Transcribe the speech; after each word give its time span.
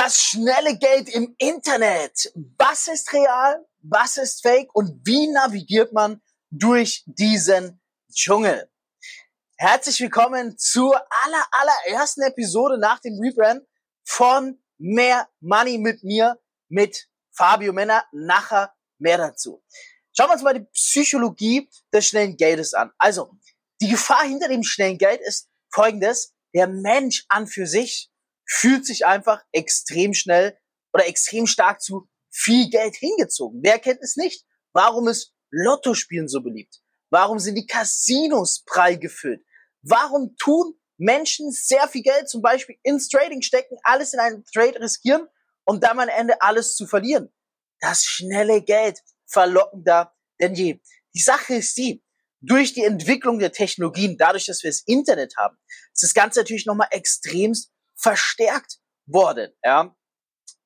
Das 0.00 0.22
schnelle 0.22 0.78
Geld 0.78 1.08
im 1.08 1.34
Internet. 1.38 2.32
Was 2.56 2.86
ist 2.86 3.12
real? 3.12 3.66
Was 3.82 4.16
ist 4.16 4.42
fake? 4.42 4.72
Und 4.72 5.04
wie 5.04 5.26
navigiert 5.26 5.92
man 5.92 6.22
durch 6.50 7.02
diesen 7.04 7.80
Dschungel? 8.08 8.70
Herzlich 9.56 10.00
willkommen 10.00 10.56
zur 10.56 10.94
aller, 10.94 11.44
allerersten 11.50 12.22
Episode 12.22 12.78
nach 12.78 13.00
dem 13.00 13.18
Rebrand 13.18 13.66
von 14.04 14.62
Mehr 14.78 15.28
Money 15.40 15.78
mit 15.78 16.04
mir, 16.04 16.38
mit 16.68 17.08
Fabio 17.32 17.72
Männer. 17.72 18.04
Nachher 18.12 18.72
mehr 18.98 19.18
dazu. 19.18 19.64
Schauen 20.16 20.28
wir 20.28 20.34
uns 20.34 20.42
mal 20.44 20.54
die 20.54 20.68
Psychologie 20.74 21.68
des 21.92 22.06
schnellen 22.06 22.36
Geldes 22.36 22.72
an. 22.72 22.92
Also, 22.98 23.32
die 23.80 23.88
Gefahr 23.88 24.22
hinter 24.22 24.46
dem 24.46 24.62
schnellen 24.62 24.96
Geld 24.96 25.20
ist 25.22 25.48
folgendes. 25.72 26.36
Der 26.54 26.68
Mensch 26.68 27.24
an 27.28 27.48
für 27.48 27.66
sich 27.66 28.12
fühlt 28.48 28.86
sich 28.86 29.06
einfach 29.06 29.42
extrem 29.52 30.14
schnell 30.14 30.58
oder 30.92 31.06
extrem 31.06 31.46
stark 31.46 31.80
zu 31.80 32.08
viel 32.30 32.70
Geld 32.70 32.96
hingezogen. 32.96 33.60
Wer 33.62 33.78
kennt 33.78 34.00
es 34.02 34.16
nicht? 34.16 34.44
Warum 34.72 35.06
ist 35.08 35.34
Lottospielen 35.50 36.28
so 36.28 36.42
beliebt? 36.42 36.80
Warum 37.10 37.38
sind 37.38 37.54
die 37.54 37.66
Casinos 37.66 38.64
prall 38.64 38.98
gefüllt? 38.98 39.44
Warum 39.82 40.34
tun 40.36 40.74
Menschen 40.96 41.52
sehr 41.52 41.86
viel 41.88 42.02
Geld 42.02 42.28
zum 42.28 42.42
Beispiel 42.42 42.76
ins 42.82 43.08
Trading 43.08 43.42
stecken, 43.42 43.78
alles 43.82 44.14
in 44.14 44.20
einen 44.20 44.44
Trade 44.44 44.80
riskieren 44.80 45.26
und 45.64 45.84
dann 45.84 46.00
am 46.00 46.08
Ende 46.08 46.40
alles 46.42 46.74
zu 46.74 46.86
verlieren? 46.86 47.32
Das 47.80 48.04
schnelle 48.04 48.62
Geld 48.62 49.00
verlockender 49.26 50.14
denn 50.40 50.54
je. 50.54 50.80
Die 51.14 51.20
Sache 51.20 51.54
ist 51.54 51.76
die, 51.76 52.02
durch 52.40 52.72
die 52.72 52.84
Entwicklung 52.84 53.38
der 53.38 53.52
Technologien, 53.52 54.16
dadurch, 54.16 54.46
dass 54.46 54.62
wir 54.62 54.70
das 54.70 54.82
Internet 54.86 55.36
haben, 55.36 55.56
ist 55.92 56.02
das 56.02 56.14
Ganze 56.14 56.40
natürlich 56.40 56.66
nochmal 56.66 56.88
extremst 56.90 57.72
verstärkt 58.00 58.78
worden. 59.06 59.52
Ja? 59.64 59.94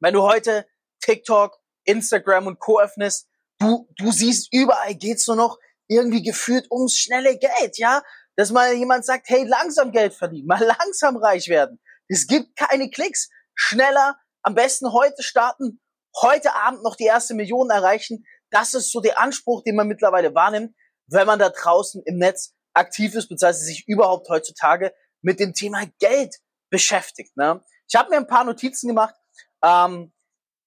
Wenn 0.01 0.15
du 0.15 0.23
heute 0.23 0.67
TikTok, 1.01 1.59
Instagram 1.85 2.47
und 2.47 2.59
Co. 2.59 2.81
öffnest, 2.81 3.29
du, 3.59 3.89
du 3.97 4.13
siehst, 4.13 4.53
überall 4.53 4.95
geht's 4.95 5.27
nur 5.27 5.37
noch 5.37 5.59
irgendwie 5.89 6.23
gefühlt 6.23 6.71
ums 6.71 6.97
schnelle 6.97 7.39
Geld, 7.39 7.79
ja? 7.79 8.03
Dass 8.37 8.51
mal 8.51 8.73
jemand 8.73 9.05
sagt, 9.05 9.29
hey, 9.29 9.45
langsam 9.45 9.93
Geld 9.93 10.15
verdienen, 10.15 10.47
mal 10.49 10.63
langsam 10.63 11.17
reich 11.17 11.49
werden. 11.49 11.81
Es 12.09 12.27
gibt 12.27 12.57
keine 12.57 12.91
Klicks. 12.91 13.29
Schneller, 13.55 14.17
am 14.43 14.55
besten 14.55 14.93
heute 14.93 15.23
starten, 15.23 15.81
heute 16.21 16.55
Abend 16.55 16.83
noch 16.83 16.97
die 16.97 17.05
erste 17.05 17.35
Million 17.35 17.71
erreichen. 17.71 18.25
Das 18.51 18.75
ist 18.75 18.91
so 18.91 19.01
der 19.01 19.21
Anspruch, 19.21 19.63
den 19.63 19.77
man 19.77 19.89
mittlerweile 19.89 20.35
wahrnimmt, 20.35 20.75
wenn 21.07 21.27
man 21.27 21.39
da 21.39 21.51
draußen 21.51 22.03
im 22.05 22.17
Netz 22.17 22.55
aktiv 22.75 23.15
ist, 23.15 23.29
beziehungsweise 23.29 23.65
sich 23.65 23.87
überhaupt 23.87 24.29
heutzutage 24.29 24.95
mit 25.21 25.39
dem 25.39 25.53
Thema 25.53 25.85
Geld 25.99 26.37
beschäftigt. 26.73 27.37
Ne? 27.37 27.63
Ich 27.87 27.95
habe 27.95 28.11
mir 28.11 28.17
ein 28.17 28.27
paar 28.27 28.43
Notizen 28.43 28.89
gemacht. 28.89 29.15
Ähm, 29.63 30.13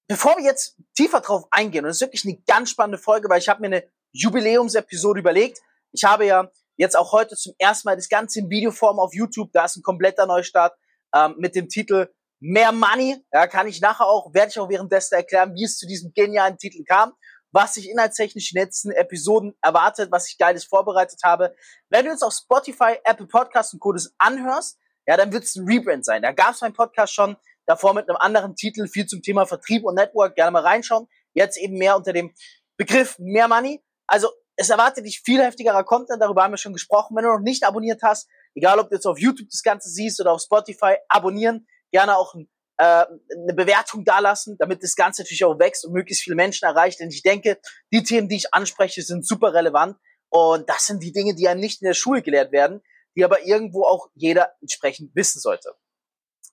bevor 0.08 0.36
wir 0.38 0.44
jetzt 0.44 0.76
tiefer 0.96 1.20
drauf 1.20 1.44
eingehen, 1.50 1.84
und 1.84 1.88
das 1.88 1.96
ist 1.96 2.02
wirklich 2.02 2.24
eine 2.24 2.40
ganz 2.46 2.70
spannende 2.70 2.96
Folge, 2.96 3.28
weil 3.28 3.40
ich 3.40 3.48
habe 3.50 3.60
mir 3.60 3.66
eine 3.66 3.84
Jubiläumsepisode 4.12 5.20
überlegt. 5.20 5.60
Ich 5.92 6.04
habe 6.04 6.24
ja 6.24 6.50
jetzt 6.76 6.96
auch 6.96 7.12
heute 7.12 7.36
zum 7.36 7.54
ersten 7.58 7.88
Mal 7.88 7.96
das 7.96 8.08
Ganze 8.08 8.38
in 8.38 8.48
Videoform 8.48 8.98
auf 8.98 9.12
YouTube. 9.14 9.50
Da 9.52 9.64
ist 9.64 9.76
ein 9.76 9.82
kompletter 9.82 10.26
Neustart 10.26 10.74
ähm, 11.14 11.34
mit 11.38 11.56
dem 11.56 11.68
Titel 11.68 12.08
Mehr 12.38 12.70
Money. 12.70 13.16
Ja, 13.32 13.48
kann 13.48 13.66
ich 13.66 13.80
nachher 13.80 14.06
auch, 14.06 14.32
werde 14.32 14.50
ich 14.50 14.58
auch 14.60 14.68
währenddessen 14.68 15.14
erklären, 15.14 15.54
wie 15.54 15.64
es 15.64 15.76
zu 15.76 15.86
diesem 15.86 16.12
genialen 16.14 16.56
Titel 16.56 16.84
kam, 16.84 17.14
was 17.50 17.74
sich 17.74 17.90
inhaltstechnisch 17.90 18.52
in 18.52 18.56
den 18.56 18.66
letzten 18.66 18.90
Episoden 18.92 19.54
erwartet, 19.60 20.12
was 20.12 20.28
ich 20.28 20.38
Geiles 20.38 20.64
vorbereitet 20.64 21.18
habe. 21.24 21.56
Wenn 21.88 22.04
du 22.04 22.12
jetzt 22.12 22.22
auf 22.22 22.32
Spotify, 22.32 22.98
Apple 23.04 23.26
Podcasts 23.26 23.72
und 23.72 23.80
Codes 23.80 24.14
anhörst, 24.18 24.78
ja, 25.06 25.16
dann 25.16 25.32
wird 25.32 25.44
es 25.44 25.56
ein 25.56 25.66
Rebrand 25.66 26.04
sein. 26.04 26.22
Da 26.22 26.32
gab 26.32 26.54
es 26.54 26.60
meinen 26.60 26.74
Podcast 26.74 27.14
schon 27.14 27.36
davor 27.66 27.94
mit 27.94 28.08
einem 28.08 28.16
anderen 28.18 28.56
Titel, 28.56 28.86
viel 28.88 29.06
zum 29.06 29.22
Thema 29.22 29.46
Vertrieb 29.46 29.84
und 29.84 29.94
Network, 29.94 30.34
gerne 30.34 30.50
mal 30.50 30.62
reinschauen. 30.62 31.06
Jetzt 31.34 31.58
eben 31.58 31.78
mehr 31.78 31.96
unter 31.96 32.12
dem 32.12 32.34
Begriff 32.76 33.18
mehr 33.18 33.48
Money. 33.48 33.82
Also 34.06 34.30
es 34.56 34.70
erwartet 34.70 35.04
dich 35.04 35.20
viel 35.20 35.42
heftigerer 35.42 35.84
Content, 35.84 36.22
darüber 36.22 36.42
haben 36.42 36.52
wir 36.52 36.58
schon 36.58 36.72
gesprochen. 36.72 37.16
Wenn 37.16 37.24
du 37.24 37.30
noch 37.30 37.40
nicht 37.40 37.64
abonniert 37.64 38.02
hast, 38.02 38.28
egal 38.54 38.78
ob 38.78 38.88
du 38.88 38.96
jetzt 38.96 39.06
auf 39.06 39.18
YouTube 39.18 39.48
das 39.50 39.62
Ganze 39.62 39.90
siehst 39.90 40.20
oder 40.20 40.32
auf 40.32 40.40
Spotify, 40.40 40.96
abonnieren, 41.08 41.66
gerne 41.92 42.16
auch 42.16 42.34
ein, 42.34 42.48
äh, 42.78 43.04
eine 43.42 43.54
Bewertung 43.54 44.04
dalassen, 44.04 44.56
damit 44.58 44.82
das 44.82 44.94
Ganze 44.96 45.22
natürlich 45.22 45.44
auch 45.44 45.58
wächst 45.58 45.84
und 45.84 45.92
möglichst 45.92 46.24
viele 46.24 46.36
Menschen 46.36 46.64
erreicht. 46.64 47.00
Denn 47.00 47.10
ich 47.10 47.22
denke, 47.22 47.58
die 47.92 48.02
Themen, 48.02 48.28
die 48.28 48.36
ich 48.36 48.54
anspreche, 48.54 49.02
sind 49.02 49.26
super 49.26 49.52
relevant 49.52 49.98
und 50.30 50.68
das 50.68 50.86
sind 50.86 51.02
die 51.02 51.12
Dinge, 51.12 51.34
die 51.34 51.48
einem 51.48 51.60
nicht 51.60 51.82
in 51.82 51.86
der 51.86 51.94
Schule 51.94 52.22
gelehrt 52.22 52.50
werden 52.50 52.82
die 53.16 53.24
aber 53.24 53.44
irgendwo 53.44 53.84
auch 53.84 54.08
jeder 54.14 54.54
entsprechend 54.60 55.14
wissen 55.14 55.40
sollte. 55.40 55.74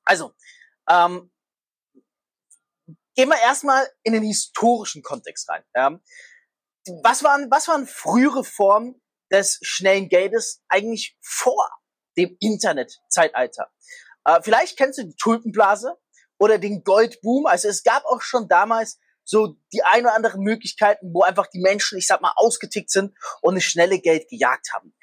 Also, 0.03 0.33
ähm, 0.89 1.31
gehen 3.15 3.29
wir 3.29 3.39
erstmal 3.39 3.87
in 4.03 4.13
den 4.13 4.23
historischen 4.23 5.03
Kontext 5.03 5.49
rein. 5.49 5.63
Ja. 5.75 5.99
Was, 7.03 7.23
waren, 7.23 7.49
was 7.51 7.67
waren 7.67 7.87
frühere 7.87 8.43
Formen 8.43 9.01
des 9.31 9.59
schnellen 9.61 10.09
Geldes 10.09 10.63
eigentlich 10.67 11.17
vor 11.21 11.69
dem 12.17 12.35
Internetzeitalter? 12.39 13.71
Äh, 14.25 14.41
vielleicht 14.41 14.77
kennst 14.77 14.99
du 14.99 15.03
die 15.03 15.15
Tulpenblase 15.15 15.97
oder 16.39 16.57
den 16.57 16.83
Goldboom. 16.83 17.45
Also 17.45 17.69
es 17.69 17.83
gab 17.83 18.03
auch 18.05 18.21
schon 18.21 18.47
damals 18.47 18.99
so 19.23 19.55
die 19.71 19.83
ein 19.83 20.03
oder 20.05 20.15
anderen 20.15 20.41
Möglichkeiten, 20.41 21.13
wo 21.13 21.21
einfach 21.21 21.47
die 21.47 21.61
Menschen, 21.61 21.97
ich 21.97 22.07
sag 22.07 22.21
mal, 22.21 22.33
ausgetickt 22.35 22.89
sind 22.89 23.17
und 23.41 23.55
das 23.55 23.63
schnelle 23.63 23.99
Geld 23.99 24.27
gejagt 24.29 24.73
haben. 24.73 24.93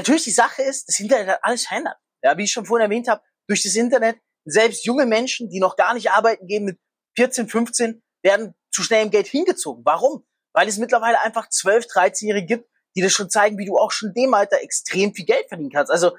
Natürlich 0.00 0.24
die 0.24 0.30
Sache 0.30 0.62
ist, 0.62 0.88
das 0.88 0.98
Internet 0.98 1.28
hat 1.28 1.40
alles 1.42 1.66
verändert. 1.66 1.96
Ja, 2.22 2.36
wie 2.38 2.44
ich 2.44 2.52
schon 2.52 2.64
vorhin 2.64 2.90
erwähnt 2.90 3.06
habe, 3.06 3.22
durch 3.46 3.62
das 3.62 3.74
Internet, 3.74 4.16
selbst 4.46 4.86
junge 4.86 5.04
Menschen, 5.04 5.50
die 5.50 5.60
noch 5.60 5.76
gar 5.76 5.92
nicht 5.92 6.10
arbeiten 6.10 6.46
gehen 6.46 6.64
mit 6.64 6.78
14, 7.16 7.48
15, 7.48 8.02
werden 8.22 8.54
zu 8.72 8.82
schnellem 8.82 9.10
Geld 9.10 9.26
hingezogen. 9.26 9.82
Warum? 9.84 10.24
Weil 10.54 10.68
es 10.68 10.78
mittlerweile 10.78 11.20
einfach 11.20 11.50
12, 11.50 11.84
13-Jährige 11.84 12.46
gibt, 12.46 12.70
die 12.96 13.02
das 13.02 13.12
schon 13.12 13.28
zeigen, 13.28 13.58
wie 13.58 13.66
du 13.66 13.76
auch 13.76 13.90
schon 13.90 14.14
dem 14.14 14.32
Alter 14.32 14.62
extrem 14.62 15.14
viel 15.14 15.26
Geld 15.26 15.48
verdienen 15.48 15.70
kannst. 15.70 15.92
Also 15.92 16.16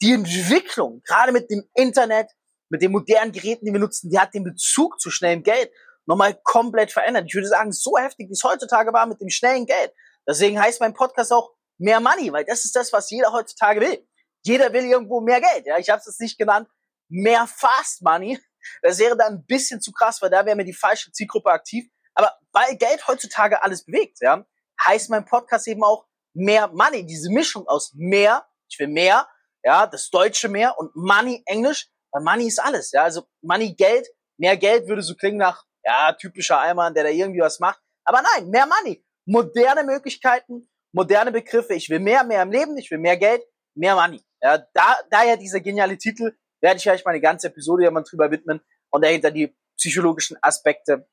die 0.00 0.12
Entwicklung, 0.12 1.02
gerade 1.04 1.32
mit 1.32 1.50
dem 1.50 1.64
Internet, 1.74 2.30
mit 2.68 2.82
den 2.82 2.92
modernen 2.92 3.32
Geräten, 3.32 3.66
die 3.66 3.72
wir 3.72 3.80
nutzen, 3.80 4.10
die 4.10 4.18
hat 4.18 4.32
den 4.32 4.44
Bezug 4.44 5.00
zu 5.00 5.10
schnellem 5.10 5.42
Geld 5.42 5.72
nochmal 6.06 6.38
komplett 6.44 6.92
verändert. 6.92 7.24
Ich 7.26 7.34
würde 7.34 7.48
sagen, 7.48 7.72
so 7.72 7.98
heftig, 7.98 8.28
wie 8.28 8.32
es 8.32 8.44
heutzutage 8.44 8.92
war 8.92 9.06
mit 9.06 9.20
dem 9.20 9.28
schnellen 9.28 9.66
Geld. 9.66 9.92
Deswegen 10.24 10.60
heißt 10.60 10.80
mein 10.80 10.94
Podcast 10.94 11.32
auch 11.32 11.52
mehr 11.78 12.00
Money, 12.00 12.32
weil 12.32 12.44
das 12.44 12.64
ist 12.64 12.76
das, 12.76 12.92
was 12.92 13.10
jeder 13.10 13.32
heutzutage 13.32 13.80
will. 13.80 14.06
Jeder 14.42 14.72
will 14.72 14.84
irgendwo 14.84 15.20
mehr 15.20 15.40
Geld. 15.40 15.66
Ja, 15.66 15.78
ich 15.78 15.88
habe 15.88 16.00
es 16.00 16.06
jetzt 16.06 16.20
nicht 16.20 16.38
genannt, 16.38 16.68
mehr 17.08 17.46
Fast 17.46 18.02
Money. 18.02 18.38
Das 18.82 18.98
wäre 18.98 19.16
dann 19.16 19.34
ein 19.34 19.46
bisschen 19.46 19.80
zu 19.80 19.92
krass, 19.92 20.22
weil 20.22 20.30
da 20.30 20.44
wäre 20.46 20.56
mir 20.56 20.64
die 20.64 20.74
falsche 20.74 21.12
Zielgruppe 21.12 21.50
aktiv. 21.50 21.86
Aber 22.14 22.32
weil 22.52 22.76
Geld 22.76 23.06
heutzutage 23.08 23.62
alles 23.62 23.84
bewegt, 23.84 24.18
ja, 24.20 24.46
heißt 24.84 25.10
mein 25.10 25.24
Podcast 25.24 25.66
eben 25.68 25.82
auch 25.82 26.06
mehr 26.32 26.68
Money. 26.68 27.04
Diese 27.06 27.30
Mischung 27.30 27.66
aus 27.66 27.92
mehr, 27.94 28.46
ich 28.68 28.78
will 28.78 28.88
mehr, 28.88 29.28
ja, 29.62 29.86
das 29.86 30.10
deutsche 30.10 30.48
mehr 30.48 30.78
und 30.78 30.94
Money 30.94 31.42
Englisch, 31.46 31.88
weil 32.10 32.22
Money 32.22 32.46
ist 32.46 32.60
alles, 32.60 32.92
ja. 32.92 33.02
Also 33.02 33.26
Money 33.42 33.74
Geld, 33.74 34.06
mehr 34.36 34.56
Geld 34.56 34.88
würde 34.88 35.02
so 35.02 35.14
klingen 35.14 35.38
nach, 35.38 35.64
ja, 35.82 36.12
typischer 36.12 36.60
Eimann, 36.60 36.94
der 36.94 37.04
da 37.04 37.10
irgendwie 37.10 37.40
was 37.40 37.60
macht. 37.60 37.80
Aber 38.04 38.22
nein, 38.22 38.48
mehr 38.48 38.66
Money. 38.66 39.04
Moderne 39.26 39.84
Möglichkeiten, 39.84 40.70
moderne 40.94 41.32
Begriffe. 41.32 41.74
Ich 41.74 41.90
will 41.90 41.98
mehr, 41.98 42.24
mehr 42.24 42.42
im 42.42 42.50
Leben, 42.50 42.76
ich 42.78 42.90
will 42.90 42.98
mehr 42.98 43.16
Geld, 43.16 43.42
mehr 43.74 43.96
Money. 43.96 44.22
Ja, 44.40 44.58
da, 44.72 44.96
daher 45.10 45.36
dieser 45.36 45.60
geniale 45.60 45.98
Titel, 45.98 46.36
werde 46.60 46.78
ich 46.78 46.88
euch 46.88 47.04
mal 47.04 47.10
eine 47.10 47.20
ganze 47.20 47.48
Episode 47.48 47.84
ja 47.84 47.90
mal 47.90 48.02
drüber 48.02 48.30
widmen 48.30 48.60
und 48.90 49.04
dahinter 49.04 49.30
die 49.30 49.54
psychologischen 49.76 50.38
Aspekte 50.40 51.06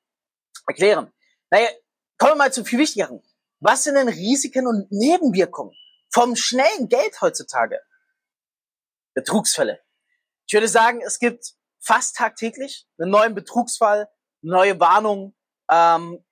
erklären. 0.67 1.11
Naja, 1.49 1.67
kommen 2.17 2.33
wir 2.33 2.37
mal 2.37 2.53
zu 2.53 2.63
viel 2.63 2.79
Wichtigeren. 2.79 3.21
Was 3.59 3.83
sind 3.83 3.95
denn 3.95 4.07
Risiken 4.07 4.67
und 4.67 4.91
Nebenwirkungen 4.91 5.75
vom 6.11 6.35
schnellen 6.35 6.87
Geld 6.87 7.19
heutzutage? 7.21 7.79
Betrugsfälle. 9.13 9.81
Ich 10.47 10.53
würde 10.53 10.67
sagen, 10.67 11.01
es 11.01 11.19
gibt 11.19 11.53
fast 11.79 12.15
tagtäglich 12.15 12.87
einen 12.97 13.11
neuen 13.11 13.35
Betrugsfall, 13.35 14.09
neue 14.41 14.79
Warnungen. 14.79 15.35
Ähm, 15.69 16.23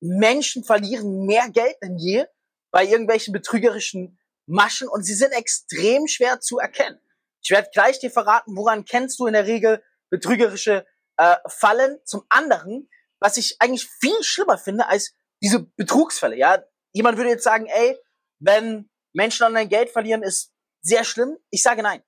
Menschen 0.00 0.64
verlieren 0.64 1.26
mehr 1.26 1.48
Geld 1.50 1.76
denn 1.82 1.96
je 1.96 2.26
bei 2.74 2.84
irgendwelchen 2.84 3.32
betrügerischen 3.32 4.18
Maschen 4.46 4.88
und 4.88 5.04
sie 5.04 5.14
sind 5.14 5.30
extrem 5.30 6.08
schwer 6.08 6.40
zu 6.40 6.58
erkennen. 6.58 6.98
Ich 7.40 7.50
werde 7.50 7.68
gleich 7.72 8.00
dir 8.00 8.10
verraten, 8.10 8.56
woran 8.56 8.84
kennst 8.84 9.20
du 9.20 9.26
in 9.26 9.32
der 9.32 9.46
Regel 9.46 9.80
betrügerische 10.10 10.84
äh, 11.16 11.36
Fallen. 11.46 12.00
Zum 12.04 12.24
anderen, 12.30 12.90
was 13.20 13.36
ich 13.36 13.60
eigentlich 13.60 13.88
viel 14.00 14.20
schlimmer 14.24 14.58
finde 14.58 14.88
als 14.88 15.14
diese 15.40 15.60
Betrugsfälle. 15.60 16.36
Ja, 16.36 16.64
jemand 16.92 17.16
würde 17.16 17.30
jetzt 17.30 17.44
sagen, 17.44 17.66
ey, 17.66 17.96
wenn 18.40 18.90
Menschen 19.12 19.46
online 19.46 19.68
Geld 19.68 19.90
verlieren, 19.90 20.24
ist 20.24 20.52
sehr 20.82 21.04
schlimm. 21.04 21.38
Ich 21.50 21.62
sage 21.62 21.80
nein. 21.80 22.02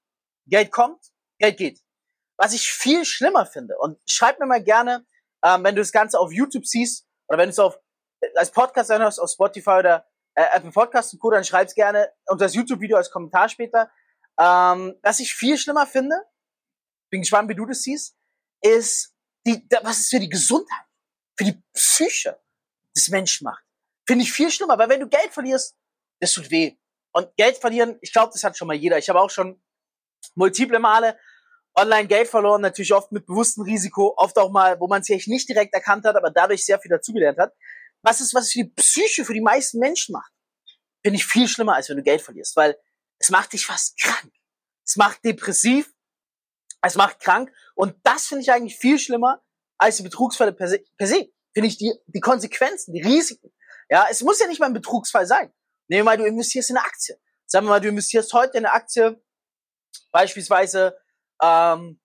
Geld 0.48 0.72
kommt, 0.72 1.12
Geld 1.38 1.58
geht. 1.58 1.80
Was 2.38 2.54
ich 2.54 2.72
viel 2.72 3.04
schlimmer 3.04 3.46
finde 3.46 3.78
und 3.78 4.00
schreib 4.04 4.40
mir 4.40 4.46
mal 4.46 4.64
gerne, 4.64 5.06
ähm, 5.44 5.62
wenn 5.62 5.76
du 5.76 5.82
das 5.82 5.92
Ganze 5.92 6.18
auf 6.18 6.32
YouTube 6.32 6.66
siehst 6.66 7.06
oder 7.28 7.38
wenn 7.38 7.50
du 7.50 7.52
es 7.52 7.60
auf 7.60 7.78
als 8.34 8.50
Podcast 8.50 8.90
anhörst 8.90 9.20
auf 9.20 9.30
Spotify 9.30 9.78
oder 9.78 10.06
äh, 10.36 10.44
Apple 10.54 10.70
Podcast 10.70 11.12
und 11.12 11.18
Co., 11.20 11.30
dann 11.30 11.44
schreib's 11.44 11.74
gerne 11.74 12.12
unter 12.26 12.44
das 12.44 12.54
YouTube-Video 12.54 12.96
als 12.96 13.10
Kommentar 13.10 13.48
später. 13.48 13.90
Ähm, 14.38 14.94
was 15.02 15.20
ich 15.20 15.34
viel 15.34 15.58
schlimmer 15.58 15.86
finde, 15.86 16.14
bin 17.10 17.22
gespannt, 17.22 17.48
wie 17.48 17.54
du 17.54 17.66
das 17.66 17.82
siehst, 17.82 18.16
ist 18.62 19.14
die, 19.46 19.66
was 19.82 20.00
es 20.00 20.08
für 20.08 20.20
die 20.20 20.28
Gesundheit, 20.28 20.84
für 21.36 21.44
die 21.44 21.62
Psyche 21.72 22.38
des 22.94 23.08
Menschen 23.08 23.44
macht. 23.44 23.64
Finde 24.06 24.24
ich 24.24 24.32
viel 24.32 24.50
schlimmer, 24.50 24.78
weil 24.78 24.88
wenn 24.88 25.00
du 25.00 25.08
Geld 25.08 25.32
verlierst, 25.32 25.76
das 26.20 26.32
tut 26.32 26.50
weh. 26.50 26.76
Und 27.12 27.34
Geld 27.36 27.56
verlieren, 27.56 27.98
ich 28.02 28.12
glaube, 28.12 28.32
das 28.32 28.44
hat 28.44 28.56
schon 28.56 28.68
mal 28.68 28.76
jeder. 28.76 28.98
Ich 28.98 29.08
habe 29.08 29.20
auch 29.20 29.30
schon 29.30 29.60
multiple 30.34 30.78
Male 30.78 31.18
online 31.76 32.08
Geld 32.08 32.28
verloren, 32.28 32.62
natürlich 32.62 32.92
oft 32.94 33.12
mit 33.12 33.26
bewusstem 33.26 33.64
Risiko, 33.64 34.14
oft 34.16 34.36
auch 34.38 34.50
mal, 34.50 34.80
wo 34.80 34.88
man 34.88 35.00
es 35.00 35.06
vielleicht 35.06 35.28
nicht 35.28 35.48
direkt 35.48 35.74
erkannt 35.74 36.04
hat, 36.04 36.16
aber 36.16 36.30
dadurch 36.30 36.64
sehr 36.64 36.78
viel 36.78 36.90
dazugelernt 36.90 37.38
hat. 37.38 37.52
Was 38.06 38.20
ist, 38.20 38.34
was 38.34 38.44
es 38.44 38.52
für 38.52 38.62
die 38.62 38.70
Psyche, 38.70 39.24
für 39.24 39.34
die 39.34 39.40
meisten 39.40 39.80
Menschen 39.80 40.12
macht, 40.12 40.30
finde 41.02 41.16
ich 41.16 41.26
viel 41.26 41.48
schlimmer, 41.48 41.74
als 41.74 41.88
wenn 41.88 41.96
du 41.96 42.04
Geld 42.04 42.22
verlierst, 42.22 42.54
weil 42.54 42.78
es 43.18 43.30
macht 43.30 43.52
dich 43.52 43.66
fast 43.66 44.00
krank. 44.00 44.32
Es 44.86 44.94
macht 44.94 45.24
depressiv, 45.24 45.92
es 46.82 46.94
macht 46.94 47.18
krank 47.18 47.52
und 47.74 47.96
das 48.04 48.28
finde 48.28 48.42
ich 48.42 48.52
eigentlich 48.52 48.76
viel 48.76 49.00
schlimmer 49.00 49.42
als 49.76 49.96
die 49.96 50.04
Betrugsfälle 50.04 50.52
per 50.52 50.68
se. 50.68 50.84
Per 50.96 51.08
se. 51.08 51.32
Finde 51.52 51.66
ich 51.66 51.78
die, 51.78 51.92
die 52.06 52.20
Konsequenzen, 52.20 52.94
die 52.94 53.02
Risiken. 53.02 53.52
Ja, 53.90 54.06
es 54.08 54.22
muss 54.22 54.38
ja 54.38 54.46
nicht 54.46 54.60
mal 54.60 54.66
ein 54.66 54.72
Betrugsfall 54.72 55.26
sein. 55.26 55.52
Nehmen 55.88 56.00
wir 56.00 56.04
mal, 56.04 56.16
du 56.16 56.26
investierst 56.26 56.70
in 56.70 56.76
eine 56.76 56.86
Aktie. 56.86 57.20
Sagen 57.44 57.66
wir 57.66 57.70
mal, 57.70 57.80
du 57.80 57.88
investierst 57.88 58.32
heute 58.32 58.58
in 58.58 58.66
eine 58.66 58.72
Aktie, 58.72 59.20
beispielsweise, 60.12 60.96
ähm, 61.42 62.00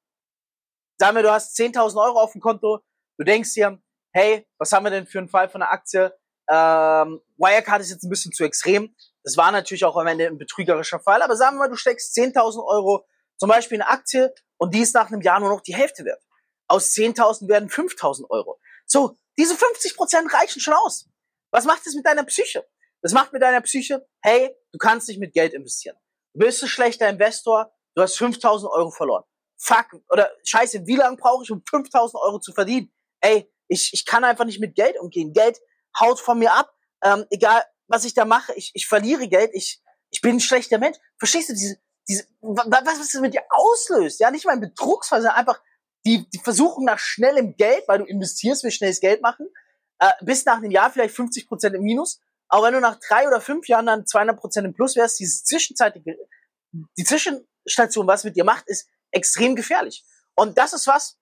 sagen 0.98 1.16
wir, 1.16 1.22
du 1.22 1.32
hast 1.32 1.56
10.000 1.60 2.04
Euro 2.04 2.20
auf 2.20 2.32
dem 2.32 2.42
Konto, 2.42 2.80
du 3.20 3.24
denkst 3.24 3.54
dir, 3.54 3.80
hey, 4.12 4.48
was 4.58 4.72
haben 4.72 4.84
wir 4.84 4.92
denn 4.92 5.08
für 5.08 5.20
einen 5.20 5.30
Fall 5.30 5.50
von 5.50 5.62
einer 5.62 5.72
Aktie? 5.72 6.14
Ähm, 6.50 7.22
Wirecard 7.38 7.82
ist 7.82 7.92
jetzt 7.92 8.04
ein 8.04 8.10
bisschen 8.10 8.32
zu 8.32 8.44
extrem. 8.44 8.96
Das 9.24 9.38
war 9.38 9.52
natürlich 9.52 9.86
auch 9.86 9.96
am 9.98 10.08
Ende 10.08 10.28
ein 10.28 10.38
betrügerischer 10.38 11.00
Fall, 11.00 11.22
aber 11.22 11.36
sagen 11.36 11.56
wir 11.56 11.60
mal, 11.60 11.70
du 11.70 11.76
steckst 11.76 12.16
10.000 12.18 12.66
Euro 12.66 13.06
zum 13.38 13.50
Beispiel 13.50 13.78
in 13.78 13.82
eine 13.82 13.92
Aktie 13.92 14.34
und 14.58 14.74
die 14.74 14.82
ist 14.82 14.94
nach 14.94 15.08
einem 15.08 15.22
Jahr 15.22 15.40
nur 15.40 15.50
noch 15.50 15.62
die 15.62 15.76
Hälfte 15.76 16.06
wert. 16.06 16.22
Aus 16.68 16.94
10.000 16.94 17.48
werden 17.48 17.70
5.000 17.70 18.30
Euro. 18.30 18.60
So, 18.86 19.18
diese 19.38 19.56
50 19.56 19.96
Prozent 19.96 20.34
reichen 20.34 20.60
schon 20.60 20.74
aus. 20.74 21.08
Was 21.52 21.66
macht 21.66 21.86
das 21.86 21.94
mit 21.94 22.06
deiner 22.06 22.24
Psyche? 22.24 22.66
Das 23.02 23.14
macht 23.14 23.34
mit 23.34 23.42
deiner 23.42 23.62
Psyche, 23.62 24.08
hey, 24.22 24.56
du 24.72 24.78
kannst 24.78 25.08
nicht 25.08 25.20
mit 25.20 25.34
Geld 25.34 25.54
investieren. 25.54 25.98
Du 26.34 26.40
bist 26.40 26.62
ein 26.64 26.70
schlechter 26.70 27.10
Investor, 27.10 27.74
du 27.96 28.02
hast 28.02 28.18
5000 28.18 28.72
Euro 28.72 28.92
verloren. 28.92 29.24
Fuck, 29.58 30.02
oder 30.10 30.32
scheiße, 30.44 30.86
wie 30.86 30.96
lange 30.96 31.18
brauche 31.18 31.44
ich, 31.44 31.52
um 31.52 31.64
5000 31.68 32.22
Euro 32.22 32.40
zu 32.40 32.54
verdienen? 32.54 32.94
Ey, 33.22 33.52
ich, 33.72 33.94
ich 33.94 34.06
kann 34.06 34.24
einfach 34.24 34.46
nicht 34.46 34.60
mit 34.60 34.76
Geld 34.76 35.00
umgehen. 35.00 35.34
Geld 35.34 35.60
haut 36.00 36.20
von 36.20 36.40
mir 36.40 36.54
ab. 36.54 36.74
Ähm, 37.04 37.26
egal, 37.30 37.64
was 37.88 38.06
ich 38.06 38.14
da 38.14 38.26
mache, 38.26 38.54
ich, 38.56 38.72
ich 38.74 38.88
verliere 38.88 39.28
Geld, 39.28 39.52
ich, 39.54 39.82
ich 40.12 40.22
bin 40.22 40.36
ein 40.36 40.40
schlechter 40.40 40.78
Mensch. 40.78 40.98
Verstehst 41.18 41.50
du 41.50 41.54
diese, 41.54 41.78
diese, 42.08 42.26
was, 42.42 42.86
was 42.86 43.00
das 43.00 43.22
mit 43.22 43.34
dir 43.34 43.44
auslöst? 43.50 44.20
Ja, 44.20 44.32
nicht 44.32 44.46
mal 44.46 44.54
ein 44.54 44.62
Betrugsfall, 44.62 45.22
sondern 45.22 45.38
einfach 45.38 45.62
die, 46.06 46.30
die 46.30 46.40
Versuchung 46.40 46.86
nach 46.86 47.00
schnellem 47.00 47.56
Geld, 47.56 47.88
weil 47.88 48.00
du 48.00 48.06
investierst, 48.06 48.64
willst 48.64 48.78
schnelles 48.78 49.00
Geld 49.00 49.22
machen, 49.22 49.48
äh, 50.00 50.12
bis 50.22 50.46
nach 50.46 50.58
einem 50.58 50.72
Jahr 50.72 50.92
vielleicht 50.92 51.16
50 51.16 51.48
Prozent 51.48 51.76
im 51.76 51.84
Minus 51.84 52.20
aber 52.52 52.68
wenn 52.68 52.74
du 52.74 52.82
nach 52.82 53.00
drei 53.00 53.28
oder 53.28 53.40
fünf 53.40 53.70
Jahren 53.70 53.86
dann 53.86 54.06
200 54.06 54.38
Prozent 54.38 54.68
im 54.68 54.74
Plus 54.74 54.98
wärst, 54.98 55.22
diese 55.22 55.42
zwischenzeitige, 55.46 56.18
die 56.74 57.04
Zwischenstation, 57.06 58.08
was 58.08 58.26
mit 58.26 58.36
dir 58.36 58.44
macht, 58.44 58.68
ist 58.68 58.90
extrem 59.12 59.56
gefährlich. 59.56 60.04
Und 60.36 60.58
das 60.58 60.74
ist 60.74 60.86
was, 60.86 61.18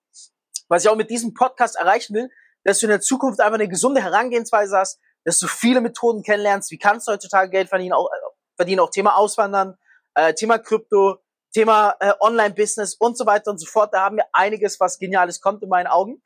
was 0.70 0.84
ich 0.84 0.90
auch 0.90 0.96
mit 0.96 1.10
diesem 1.10 1.34
Podcast 1.34 1.76
erreichen 1.76 2.16
will, 2.16 2.30
dass 2.64 2.80
du 2.80 2.86
in 2.86 2.92
der 2.92 3.02
Zukunft 3.02 3.42
einfach 3.42 3.56
eine 3.56 3.68
gesunde 3.68 4.02
Herangehensweise 4.02 4.78
hast, 4.78 5.00
dass 5.26 5.40
du 5.40 5.48
viele 5.48 5.82
Methoden 5.82 6.24
kennenlernst, 6.24 6.72
wie 6.72 6.78
kannst 6.78 7.08
du 7.08 7.12
heutzutage 7.12 7.50
Geld 7.50 7.68
verdienen, 7.68 7.94
auch, 7.94 8.08
äh, 8.08 8.20
verdienen, 8.56 8.80
auch 8.80 8.90
Thema 8.90 9.16
Auswandern, 9.18 9.78
äh, 10.14 10.34
Thema 10.34 10.58
Krypto, 10.58 11.18
Thema 11.54 11.96
äh, 12.00 12.14
Online-Business 12.22 12.96
und 12.96 13.18
so 13.18 13.26
weiter 13.26 13.52
und 13.52 13.58
so 13.58 13.66
fort. 13.66 13.94
Da 13.94 14.02
haben 14.02 14.16
wir 14.16 14.26
einiges, 14.32 14.80
was 14.80 15.00
Geniales 15.00 15.42
kommt 15.42 15.64
in 15.64 15.70
meinen 15.70 15.88
Augen. 15.88 16.22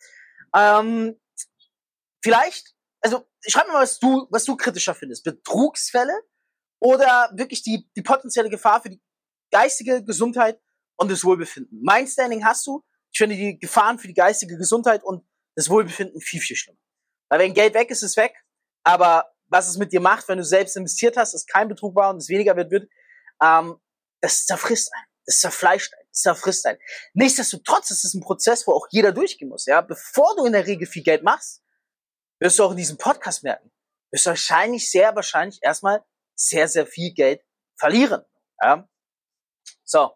Ähm, 0.53 1.19
vielleicht 2.21 2.73
also 3.03 3.25
schreib 3.45 3.67
mir 3.67 3.73
mal, 3.73 3.83
was 3.83 3.99
du, 3.99 4.27
was 4.31 4.45
du 4.45 4.55
kritischer 4.55 4.95
findest. 4.95 5.23
Betrugsfälle 5.23 6.13
oder 6.79 7.29
wirklich 7.33 7.61
die, 7.61 7.87
die 7.95 8.01
potenzielle 8.01 8.49
Gefahr 8.49 8.81
für 8.81 8.89
die 8.89 9.01
geistige 9.51 10.03
Gesundheit 10.03 10.59
und 10.95 11.11
das 11.11 11.23
Wohlbefinden. 11.23 11.79
Mein 11.83 12.07
Standing 12.07 12.45
hast 12.45 12.65
du. 12.65 12.83
Ich 13.13 13.19
finde 13.19 13.35
die 13.35 13.59
Gefahren 13.59 13.99
für 13.99 14.07
die 14.07 14.13
geistige 14.13 14.57
Gesundheit 14.57 15.03
und 15.03 15.23
das 15.55 15.69
Wohlbefinden 15.69 16.19
viel, 16.19 16.41
viel 16.41 16.55
schlimmer. 16.55 16.79
Weil 17.29 17.39
wenn 17.39 17.53
Geld 17.53 17.75
weg 17.75 17.91
ist, 17.91 18.01
ist 18.01 18.11
es 18.11 18.17
weg. 18.17 18.33
Aber 18.83 19.31
was 19.47 19.69
es 19.69 19.77
mit 19.77 19.93
dir 19.93 20.01
macht, 20.01 20.27
wenn 20.27 20.39
du 20.39 20.43
selbst 20.43 20.75
investiert 20.75 21.15
hast, 21.15 21.33
ist 21.33 21.47
kein 21.47 21.67
Betrug 21.67 21.95
war 21.95 22.09
und 22.09 22.17
es 22.17 22.27
weniger 22.27 22.55
wird, 22.55 22.71
wird, 22.71 22.89
ähm, 23.41 23.79
das 24.21 24.45
zerfrisst 24.45 24.91
einen. 24.93 25.05
Das 25.25 25.39
zerfleischt 25.39 25.93
einen. 25.93 26.07
Das 26.09 26.21
zerfrisst 26.21 26.65
einen. 26.65 26.79
Nichtsdestotrotz 27.13 27.91
ist 27.91 28.03
es 28.03 28.15
ein 28.15 28.21
Prozess, 28.21 28.65
wo 28.65 28.73
auch 28.73 28.87
jeder 28.89 29.11
durchgehen 29.11 29.49
muss. 29.49 29.65
Ja, 29.67 29.81
bevor 29.81 30.35
du 30.35 30.45
in 30.45 30.53
der 30.53 30.65
Regel 30.65 30.87
viel 30.87 31.03
Geld 31.03 31.23
machst, 31.23 31.63
wirst 32.39 32.57
du 32.57 32.63
auch 32.63 32.71
in 32.71 32.77
diesem 32.77 32.97
Podcast 32.97 33.43
merken, 33.43 33.71
wirst 34.11 34.25
du 34.25 34.31
wahrscheinlich, 34.31 34.89
sehr 34.89 35.15
wahrscheinlich 35.15 35.59
erstmal 35.61 36.03
sehr, 36.35 36.67
sehr 36.67 36.87
viel 36.87 37.13
Geld 37.13 37.41
verlieren. 37.77 38.23
Ja? 38.61 38.89
So. 39.83 40.11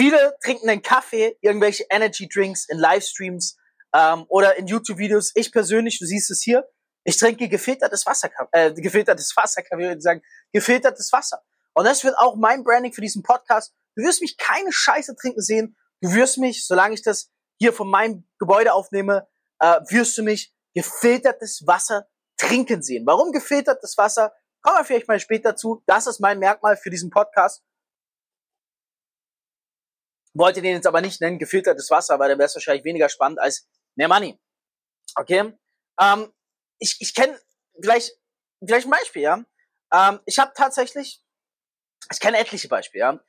Viele 0.00 0.34
trinken 0.42 0.66
einen 0.70 0.80
Kaffee, 0.80 1.36
irgendwelche 1.42 1.84
Energy 1.90 2.26
Drinks 2.26 2.66
in 2.70 2.78
Livestreams 2.78 3.58
ähm, 3.94 4.24
oder 4.28 4.56
in 4.56 4.66
YouTube-Videos. 4.66 5.32
Ich 5.34 5.52
persönlich, 5.52 5.98
du 5.98 6.06
siehst 6.06 6.30
es 6.30 6.40
hier, 6.40 6.66
ich 7.04 7.18
trinke 7.18 7.50
gefiltertes 7.50 8.06
Wasser, 8.06 8.30
äh, 8.52 8.72
gefiltertes 8.72 9.36
Wasser, 9.36 9.60
kann 9.60 9.78
ich 9.78 10.00
sagen, 10.00 10.22
gefiltertes 10.54 11.12
Wasser. 11.12 11.42
Und 11.74 11.84
das 11.84 12.02
wird 12.02 12.16
auch 12.16 12.34
mein 12.36 12.64
Branding 12.64 12.94
für 12.94 13.02
diesen 13.02 13.22
Podcast. 13.22 13.74
Du 13.94 14.02
wirst 14.02 14.22
mich 14.22 14.38
keine 14.38 14.72
Scheiße 14.72 15.16
trinken 15.16 15.42
sehen. 15.42 15.76
Du 16.00 16.14
wirst 16.14 16.38
mich, 16.38 16.66
solange 16.66 16.94
ich 16.94 17.02
das 17.02 17.30
hier 17.58 17.74
von 17.74 17.90
meinem 17.90 18.26
Gebäude 18.38 18.72
aufnehme, 18.72 19.28
äh, 19.58 19.80
wirst 19.90 20.16
du 20.16 20.22
mich 20.22 20.54
gefiltertes 20.74 21.66
Wasser 21.66 22.08
trinken 22.38 22.82
sehen. 22.82 23.04
Warum 23.04 23.32
gefiltertes 23.32 23.98
Wasser? 23.98 24.32
Kommen 24.62 24.78
wir 24.78 24.84
vielleicht 24.86 25.08
mal 25.08 25.20
später 25.20 25.56
zu. 25.56 25.82
Das 25.84 26.06
ist 26.06 26.20
mein 26.20 26.38
Merkmal 26.38 26.78
für 26.78 26.88
diesen 26.88 27.10
Podcast. 27.10 27.62
Wollte 30.34 30.62
den 30.62 30.74
jetzt 30.76 30.86
aber 30.86 31.00
nicht 31.00 31.20
nennen, 31.20 31.38
gefiltertes 31.38 31.90
Wasser, 31.90 32.18
weil 32.18 32.28
dann 32.28 32.38
wäre 32.38 32.50
wahrscheinlich 32.52 32.84
weniger 32.84 33.08
spannend 33.08 33.40
als 33.40 33.68
mehr 33.96 34.08
Money. 34.08 34.40
Okay? 35.16 35.52
Ähm, 36.00 36.32
ich 36.78 36.96
ich 37.00 37.14
kenne 37.14 37.38
vielleicht, 37.80 38.12
vielleicht 38.64 38.86
ein 38.86 38.90
Beispiel, 38.90 39.22
ja. 39.22 39.44
Ähm, 39.92 40.20
ich 40.26 40.38
habe 40.38 40.52
tatsächlich, 40.54 41.22
ich 42.12 42.20
kenne 42.20 42.38
etliche 42.38 42.68
Beispiele, 42.68 43.00
ja. 43.00 43.20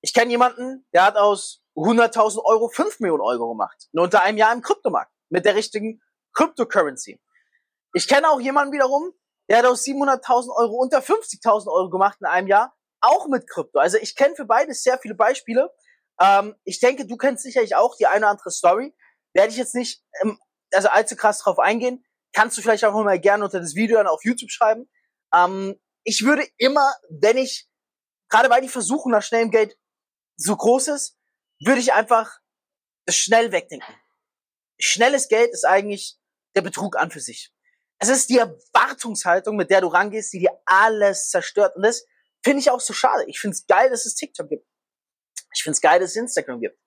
Ich 0.00 0.12
kenne 0.12 0.30
jemanden, 0.30 0.86
der 0.92 1.04
hat 1.04 1.16
aus 1.16 1.64
100.000 1.76 2.44
Euro 2.44 2.68
5 2.68 3.00
Millionen 3.00 3.22
Euro 3.22 3.48
gemacht. 3.48 3.88
Nur 3.92 4.04
unter 4.04 4.22
einem 4.22 4.38
Jahr 4.38 4.52
im 4.52 4.62
Kryptomarkt. 4.62 5.12
Mit 5.30 5.44
der 5.44 5.54
richtigen 5.54 6.02
Cryptocurrency. 6.34 7.20
Ich 7.94 8.06
kenne 8.06 8.28
auch 8.28 8.40
jemanden 8.40 8.72
wiederum, 8.72 9.12
der 9.48 9.58
hat 9.58 9.66
aus 9.66 9.84
700.000 9.84 10.54
Euro 10.56 10.76
unter 10.76 10.98
50.000 10.98 11.68
Euro 11.68 11.90
gemacht 11.90 12.18
in 12.20 12.26
einem 12.26 12.48
Jahr, 12.48 12.76
auch 13.00 13.28
mit 13.28 13.48
Krypto. 13.48 13.78
Also 13.78 13.98
ich 13.98 14.16
kenne 14.16 14.34
für 14.34 14.44
beides 14.44 14.82
sehr 14.82 14.98
viele 14.98 15.14
Beispiele. 15.14 15.70
Ähm, 16.20 16.54
ich 16.64 16.80
denke, 16.80 17.06
du 17.06 17.16
kennst 17.16 17.42
sicherlich 17.42 17.74
auch 17.74 17.96
die 17.96 18.06
eine 18.06 18.26
oder 18.26 18.30
andere 18.30 18.50
Story. 18.50 18.94
Werde 19.32 19.50
ich 19.50 19.56
jetzt 19.56 19.74
nicht 19.74 20.02
ähm, 20.22 20.38
also 20.72 20.88
allzu 20.88 21.16
krass 21.16 21.40
drauf 21.40 21.58
eingehen. 21.58 22.04
Kannst 22.32 22.58
du 22.58 22.62
vielleicht 22.62 22.84
auch 22.84 22.92
mal 22.92 23.18
gerne 23.20 23.44
unter 23.44 23.60
das 23.60 23.74
Video 23.74 23.96
dann 23.96 24.06
auf 24.06 24.24
YouTube 24.24 24.50
schreiben. 24.50 24.90
Ähm, 25.34 25.80
ich 26.04 26.24
würde 26.24 26.46
immer, 26.58 26.94
wenn 27.08 27.36
ich, 27.36 27.68
gerade 28.28 28.50
weil 28.50 28.60
die 28.60 28.68
Versuchung 28.68 29.12
nach 29.12 29.22
schnellem 29.22 29.50
Geld 29.50 29.76
so 30.36 30.56
groß 30.56 30.88
ist, 30.88 31.16
würde 31.60 31.80
ich 31.80 31.92
einfach 31.92 32.38
das 33.06 33.16
schnell 33.16 33.52
wegdenken. 33.52 33.94
Schnelles 34.78 35.28
Geld 35.28 35.52
ist 35.52 35.64
eigentlich 35.64 36.18
der 36.56 36.62
Betrug 36.62 36.96
an 36.96 37.10
für 37.10 37.20
sich. 37.20 37.52
Es 37.98 38.08
ist 38.08 38.28
die 38.28 38.38
Erwartungshaltung, 38.38 39.56
mit 39.56 39.70
der 39.70 39.80
du 39.80 39.86
rangehst, 39.86 40.32
die 40.32 40.40
dir 40.40 40.60
alles 40.66 41.28
zerstört. 41.30 41.76
Und 41.76 41.82
das 41.82 42.04
finde 42.42 42.60
ich 42.60 42.70
auch 42.70 42.80
so 42.80 42.92
schade. 42.92 43.24
Ich 43.28 43.38
finde 43.38 43.54
es 43.54 43.66
geil, 43.66 43.88
dass 43.90 44.04
es 44.04 44.14
TikTok 44.14 44.48
gibt. 44.48 44.66
Ich 45.54 45.62
finde 45.62 45.74
es 45.74 45.80
geil, 45.80 46.00
dass 46.00 46.10
es 46.10 46.16
Instagram 46.16 46.60
gibt. 46.60 46.78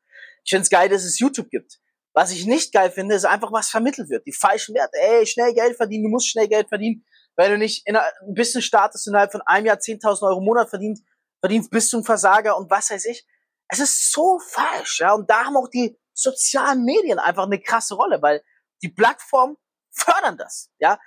Ich 0.43 0.49
finde 0.49 0.63
es 0.63 0.69
geil, 0.69 0.89
dass 0.89 1.03
es 1.03 1.19
YouTube 1.19 1.49
gibt. 1.49 1.79
Was 2.13 2.31
ich 2.31 2.45
nicht 2.45 2.73
geil 2.73 2.89
finde, 2.89 3.15
ist 3.15 3.25
einfach, 3.25 3.51
was 3.51 3.69
vermittelt 3.69 4.09
wird. 4.09 4.25
Die 4.25 4.33
falschen 4.33 4.73
Werte. 4.75 4.97
Ey, 4.97 5.25
schnell 5.25 5.53
Geld 5.53 5.75
verdienen, 5.77 6.05
du 6.05 6.09
musst 6.09 6.29
schnell 6.29 6.47
Geld 6.47 6.67
verdienen. 6.69 7.05
Wenn 7.35 7.51
du 7.51 7.57
nicht 7.57 7.87
in 7.87 7.95
ein 7.95 8.33
bisschen 8.33 8.61
startest, 8.61 9.07
innerhalb 9.07 9.31
von 9.31 9.41
einem 9.41 9.67
Jahr 9.67 9.77
10.000 9.77 10.23
Euro 10.23 10.39
im 10.39 10.45
Monat 10.45 10.69
verdient, 10.69 10.99
verdienst, 11.39 11.69
bist 11.69 11.93
du 11.93 11.97
ein 11.97 12.03
Versager 12.03 12.57
und 12.57 12.71
was 12.71 12.89
weiß 12.89 13.05
ich. 13.05 13.27
Es 13.67 13.79
ist 13.79 14.11
so 14.11 14.39
falsch, 14.39 14.99
ja. 15.01 15.13
Und 15.13 15.29
da 15.29 15.45
haben 15.45 15.57
auch 15.57 15.67
die 15.67 15.99
sozialen 16.13 16.83
Medien 16.83 17.19
einfach 17.19 17.43
eine 17.43 17.61
krasse 17.61 17.93
Rolle, 17.93 18.21
weil 18.21 18.41
die 18.81 18.89
Plattformen 18.89 19.57
fördern 19.91 20.37
das. 20.37 20.71
Ja, 20.79 20.99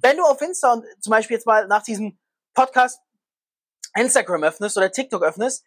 wenn 0.00 0.16
du 0.16 0.24
auf 0.24 0.40
Insta 0.40 0.72
und 0.72 0.84
zum 1.00 1.10
Beispiel 1.10 1.36
jetzt 1.36 1.46
mal 1.46 1.68
nach 1.68 1.82
diesem 1.82 2.18
Podcast 2.54 3.00
Instagram 3.94 4.42
öffnest 4.42 4.76
oder 4.76 4.90
TikTok 4.90 5.22
öffnest, 5.22 5.64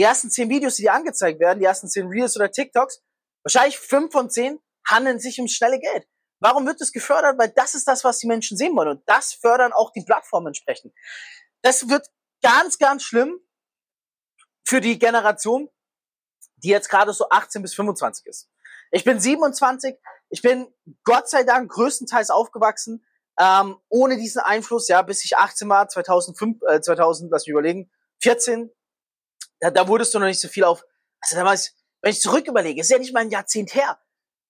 die 0.00 0.04
ersten 0.04 0.30
zehn 0.30 0.48
Videos, 0.48 0.76
die 0.76 0.84
dir 0.84 0.94
angezeigt 0.94 1.40
werden, 1.40 1.58
die 1.58 1.66
ersten 1.66 1.86
zehn 1.86 2.06
Reels 2.08 2.34
oder 2.34 2.50
TikToks, 2.50 3.02
wahrscheinlich 3.44 3.78
fünf 3.78 4.12
von 4.12 4.30
zehn 4.30 4.58
handeln 4.88 5.20
sich 5.20 5.38
um 5.38 5.46
schnelle 5.46 5.78
Geld. 5.78 6.08
Warum 6.40 6.66
wird 6.66 6.80
das 6.80 6.92
gefördert? 6.92 7.38
Weil 7.38 7.50
das 7.50 7.74
ist 7.74 7.86
das, 7.86 8.02
was 8.02 8.16
die 8.16 8.26
Menschen 8.26 8.56
sehen 8.56 8.74
wollen. 8.74 8.88
Und 8.88 9.02
das 9.04 9.34
fördern 9.34 9.74
auch 9.74 9.92
die 9.92 10.02
Plattformen 10.02 10.46
entsprechend. 10.46 10.94
Das 11.60 11.90
wird 11.90 12.06
ganz, 12.40 12.78
ganz 12.78 13.02
schlimm 13.02 13.40
für 14.64 14.80
die 14.80 14.98
Generation, 14.98 15.68
die 16.56 16.68
jetzt 16.68 16.88
gerade 16.88 17.12
so 17.12 17.28
18 17.28 17.60
bis 17.60 17.74
25 17.74 18.24
ist. 18.24 18.48
Ich 18.92 19.04
bin 19.04 19.20
27, 19.20 19.96
ich 20.30 20.40
bin 20.40 20.72
Gott 21.04 21.28
sei 21.28 21.42
Dank 21.44 21.70
größtenteils 21.70 22.30
aufgewachsen, 22.30 23.04
ähm, 23.38 23.76
ohne 23.90 24.16
diesen 24.16 24.40
Einfluss, 24.40 24.88
ja, 24.88 25.02
bis 25.02 25.26
ich 25.26 25.36
18 25.36 25.68
war, 25.68 25.90
2005, 25.90 26.62
äh, 26.66 26.80
2000, 26.80 27.30
lass 27.30 27.42
mich 27.42 27.52
überlegen, 27.52 27.90
14, 28.22 28.72
da, 29.60 29.70
da 29.70 29.86
wurdest 29.86 30.14
du 30.14 30.18
noch 30.18 30.26
nicht 30.26 30.40
so 30.40 30.48
viel 30.48 30.64
auf, 30.64 30.84
also 31.20 31.36
damals, 31.36 31.74
wenn 32.02 32.12
ich 32.12 32.20
zurück 32.20 32.46
überlege, 32.46 32.80
ist 32.80 32.90
ja 32.90 32.98
nicht 32.98 33.12
mal 33.12 33.20
ein 33.20 33.30
Jahrzehnt 33.30 33.74
her. 33.74 34.00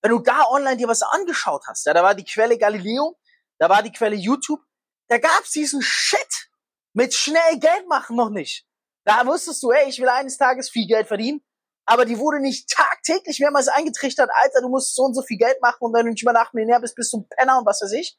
Wenn 0.03 0.13
du 0.13 0.21
da 0.21 0.47
online 0.49 0.77
dir 0.77 0.89
was 0.89 1.03
angeschaut 1.03 1.65
hast, 1.67 1.85
ja, 1.87 1.93
da 1.93 2.03
war 2.03 2.15
die 2.15 2.25
Quelle 2.25 2.57
Galileo, 2.57 3.19
da 3.59 3.69
war 3.69 3.83
die 3.83 3.93
Quelle 3.93 4.17
YouTube, 4.17 4.61
da 5.09 5.19
gab's 5.19 5.51
diesen 5.51 5.83
Shit 5.83 6.49
mit 6.95 7.13
schnell 7.15 7.59
Geld 7.59 7.87
machen 7.89 8.17
noch 8.17 8.31
nicht. 8.31 8.67
Da 9.05 9.27
wusstest 9.27 9.63
du, 9.63 9.71
ey, 9.71 9.89
ich 9.89 10.01
will 10.01 10.09
eines 10.09 10.39
Tages 10.39 10.71
viel 10.71 10.87
Geld 10.87 11.09
verdienen, 11.09 11.43
aber 11.85 12.05
die 12.05 12.19
wurde 12.19 12.41
nicht 12.41 12.71
tagtäglich 12.71 13.41
mehrmals 13.41 13.69
eingetrichtert, 13.69 14.31
Alter, 14.33 14.61
du 14.61 14.69
musst 14.69 14.95
so 14.95 15.03
und 15.03 15.15
so 15.15 15.23
viel 15.23 15.39
Geld 15.39 15.61
machen 15.61 15.79
und 15.81 15.93
wenn 15.93 16.07
du 16.07 16.13
nicht 16.13 16.23
über 16.23 16.33
Nacht 16.33 16.55
Millionär 16.55 16.81
bist, 16.81 16.95
bist 16.95 17.13
du 17.13 17.19
ein 17.19 17.29
Penner 17.29 17.59
und 17.59 17.67
was 17.67 17.83
weiß 17.83 17.93
ich. 17.93 18.19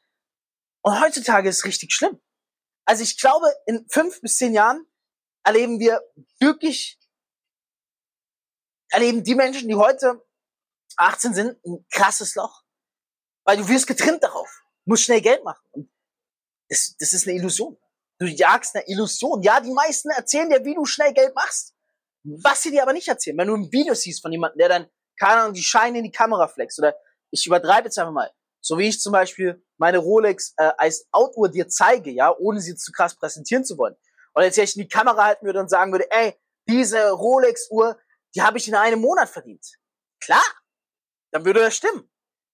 Und 0.82 1.00
heutzutage 1.00 1.48
ist 1.48 1.58
es 1.58 1.64
richtig 1.64 1.92
schlimm. 1.92 2.20
Also 2.84 3.02
ich 3.02 3.18
glaube, 3.18 3.46
in 3.66 3.86
fünf 3.88 4.20
bis 4.20 4.36
zehn 4.36 4.52
Jahren 4.52 4.84
erleben 5.44 5.78
wir 5.78 6.00
wirklich, 6.40 6.98
erleben 8.90 9.24
die 9.24 9.34
Menschen, 9.34 9.68
die 9.68 9.74
heute 9.74 10.24
18 10.96 11.34
sind, 11.34 11.64
ein 11.64 11.86
krasses 11.90 12.34
Loch. 12.34 12.62
Weil 13.44 13.56
du 13.56 13.68
wirst 13.68 13.86
getrimmt 13.86 14.22
darauf. 14.22 14.48
Musst 14.84 15.04
schnell 15.04 15.20
Geld 15.20 15.42
machen. 15.44 15.64
Und 15.72 15.92
das, 16.68 16.96
das 16.98 17.12
ist 17.12 17.26
eine 17.26 17.36
Illusion. 17.36 17.76
Du 18.18 18.26
jagst 18.26 18.74
eine 18.74 18.86
Illusion. 18.86 19.42
Ja, 19.42 19.60
die 19.60 19.72
meisten 19.72 20.10
erzählen 20.10 20.48
dir, 20.48 20.64
wie 20.64 20.74
du 20.74 20.84
schnell 20.84 21.12
Geld 21.12 21.34
machst. 21.34 21.74
Was 22.24 22.62
sie 22.62 22.70
dir 22.70 22.82
aber 22.82 22.92
nicht 22.92 23.08
erzählen, 23.08 23.36
wenn 23.36 23.48
du 23.48 23.56
ein 23.56 23.72
Video 23.72 23.94
siehst 23.94 24.22
von 24.22 24.30
jemandem, 24.30 24.58
der 24.58 24.68
dann, 24.68 24.90
keine 25.18 25.42
Ahnung, 25.42 25.54
die 25.54 25.62
Scheine 25.62 25.98
in 25.98 26.04
die 26.04 26.12
Kamera 26.12 26.46
flext, 26.46 26.78
oder 26.78 26.94
ich 27.30 27.44
übertreibe 27.46 27.86
jetzt 27.86 27.98
einfach 27.98 28.12
mal, 28.12 28.30
so 28.60 28.78
wie 28.78 28.88
ich 28.88 29.00
zum 29.00 29.12
Beispiel 29.12 29.60
meine 29.76 29.98
Rolex 29.98 30.54
äh, 30.56 30.70
als 30.78 31.08
Outuhr 31.10 31.50
dir 31.50 31.68
zeige, 31.68 32.12
ja, 32.12 32.32
ohne 32.38 32.60
sie 32.60 32.76
zu 32.76 32.92
krass 32.92 33.16
präsentieren 33.16 33.64
zu 33.64 33.76
wollen. 33.76 33.96
Und 34.34 34.42
jetzt 34.42 34.58
ich 34.58 34.76
in 34.76 34.82
die 34.82 34.88
Kamera 34.88 35.24
halten 35.24 35.46
würde 35.46 35.60
und 35.60 35.68
sagen 35.68 35.92
würde, 35.92 36.10
ey, 36.10 36.34
diese 36.68 37.10
Rolex-Uhr, 37.10 37.98
die 38.34 38.42
habe 38.42 38.58
ich 38.58 38.68
in 38.68 38.74
einem 38.74 39.00
Monat 39.00 39.28
verdient. 39.28 39.66
Klar, 40.20 40.44
dann 41.32 41.44
würde 41.44 41.60
das 41.60 41.76
stimmen. 41.76 42.10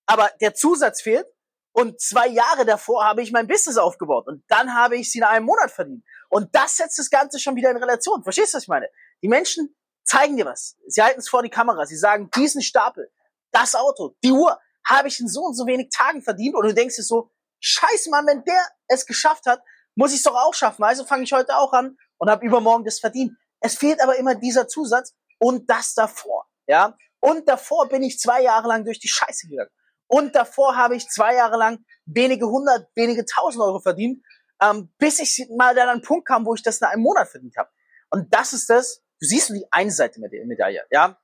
Aber 0.07 0.31
der 0.41 0.55
Zusatz 0.55 1.03
fehlt 1.03 1.27
und 1.73 2.01
zwei 2.01 2.27
Jahre 2.27 2.65
davor 2.65 3.05
habe 3.05 3.23
ich 3.23 3.31
mein 3.31 3.47
Business 3.47 3.77
aufgebaut 3.77 4.27
und 4.27 4.43
dann 4.49 4.75
habe 4.75 4.97
ich 4.97 5.13
sie 5.13 5.19
in 5.19 5.25
einem 5.25 5.47
Monat 5.47 5.71
verdient. 5.71 6.05
Und 6.29 6.55
das 6.55 6.77
setzt 6.77 6.99
das 6.99 7.11
Ganze 7.11 7.39
schon 7.39 7.57
wieder 7.57 7.71
in 7.71 7.77
Relation. 7.77 8.23
Verstehst 8.23 8.55
du, 8.55 8.57
was 8.57 8.65
ich 8.65 8.69
meine? 8.69 8.89
Die 9.23 9.29
Menschen 9.29 9.77
zeigen 10.05 10.37
dir 10.37 10.47
was. 10.47 10.77
Sie 10.87 11.03
halten 11.03 11.21
es 11.21 11.29
vor 11.29 11.43
die 11.43 11.51
Kamera. 11.51 11.87
Sie 11.87 11.97
sagen, 11.97 12.31
diesen 12.35 12.63
Stapel, 12.63 13.13
das 13.53 13.75
Auto, 13.75 14.17
die 14.25 14.33
Uhr 14.33 14.59
habe 14.87 15.09
ich 15.09 15.21
in 15.21 15.29
so 15.29 15.43
und 15.43 15.55
so 15.55 15.67
wenig 15.67 15.91
Tagen 15.91 16.23
verdient. 16.23 16.55
Und 16.55 16.65
du 16.65 16.75
denkst 16.75 16.97
dir 16.97 17.03
so, 17.03 17.31
scheiße 17.61 18.11
Mann, 18.11 18.27
wenn 18.27 18.43
der 18.45 18.67
es 18.87 19.07
geschafft 19.07 19.47
hat, 19.47 19.63
muss 19.99 20.13
ich 20.13 20.19
es 20.19 20.23
doch 20.23 20.37
auch 20.37 20.55
schaffen. 20.55 20.85
Also 20.85 21.05
fange 21.05 21.25
ich 21.25 21.33
heute 21.33 21.57
auch 21.57 21.73
an 21.73 21.99
und 22.19 22.31
habe 22.31 22.47
übermorgen 22.47 22.85
das 22.85 23.01
verdient. 23.01 23.33
Es 23.61 23.75
fehlt 23.75 24.01
aber 24.01 24.17
immer 24.17 24.37
dieser 24.37 24.69
Zusatz 24.69 25.13
und 25.39 25.69
das 25.69 25.95
davor. 25.95 26.47
Ja, 26.69 26.97
und 27.21 27.49
davor 27.49 27.89
bin 27.89 28.05
ich 28.05 28.21
zwei 28.21 28.43
Jahre 28.43 28.69
lang 28.69 28.85
durch 28.85 29.01
die 29.01 29.09
Scheiße 29.09 29.49
gegangen. 29.49 29.71
Und 30.07 30.37
davor 30.37 30.77
habe 30.77 30.95
ich 30.95 31.09
zwei 31.09 31.35
Jahre 31.35 31.59
lang 31.59 31.85
wenige 32.07 32.47
hundert, 32.47 32.89
wenige 32.95 33.25
tausend 33.25 33.63
Euro 33.63 33.81
verdient, 33.81 34.25
ähm, 34.63 34.93
bis 34.99 35.19
ich 35.19 35.49
mal 35.57 35.75
dann 35.75 35.89
an 35.89 35.95
einen 35.97 36.03
Punkt 36.03 36.29
kam, 36.29 36.47
wo 36.47 36.55
ich 36.55 36.63
das 36.63 36.81
in 36.81 36.87
einem 36.87 37.03
Monat 37.03 37.29
verdient 37.29 37.57
habe. 37.57 37.69
Und 38.11 38.33
das 38.33 38.53
ist 38.53 38.71
das, 38.71 39.03
du 39.21 39.27
siehst 39.27 39.51
nur 39.51 39.59
die 39.59 39.67
eine 39.73 39.91
Seite 39.91 40.21
der 40.21 40.47
Medaille, 40.47 40.85
ja. 40.91 41.19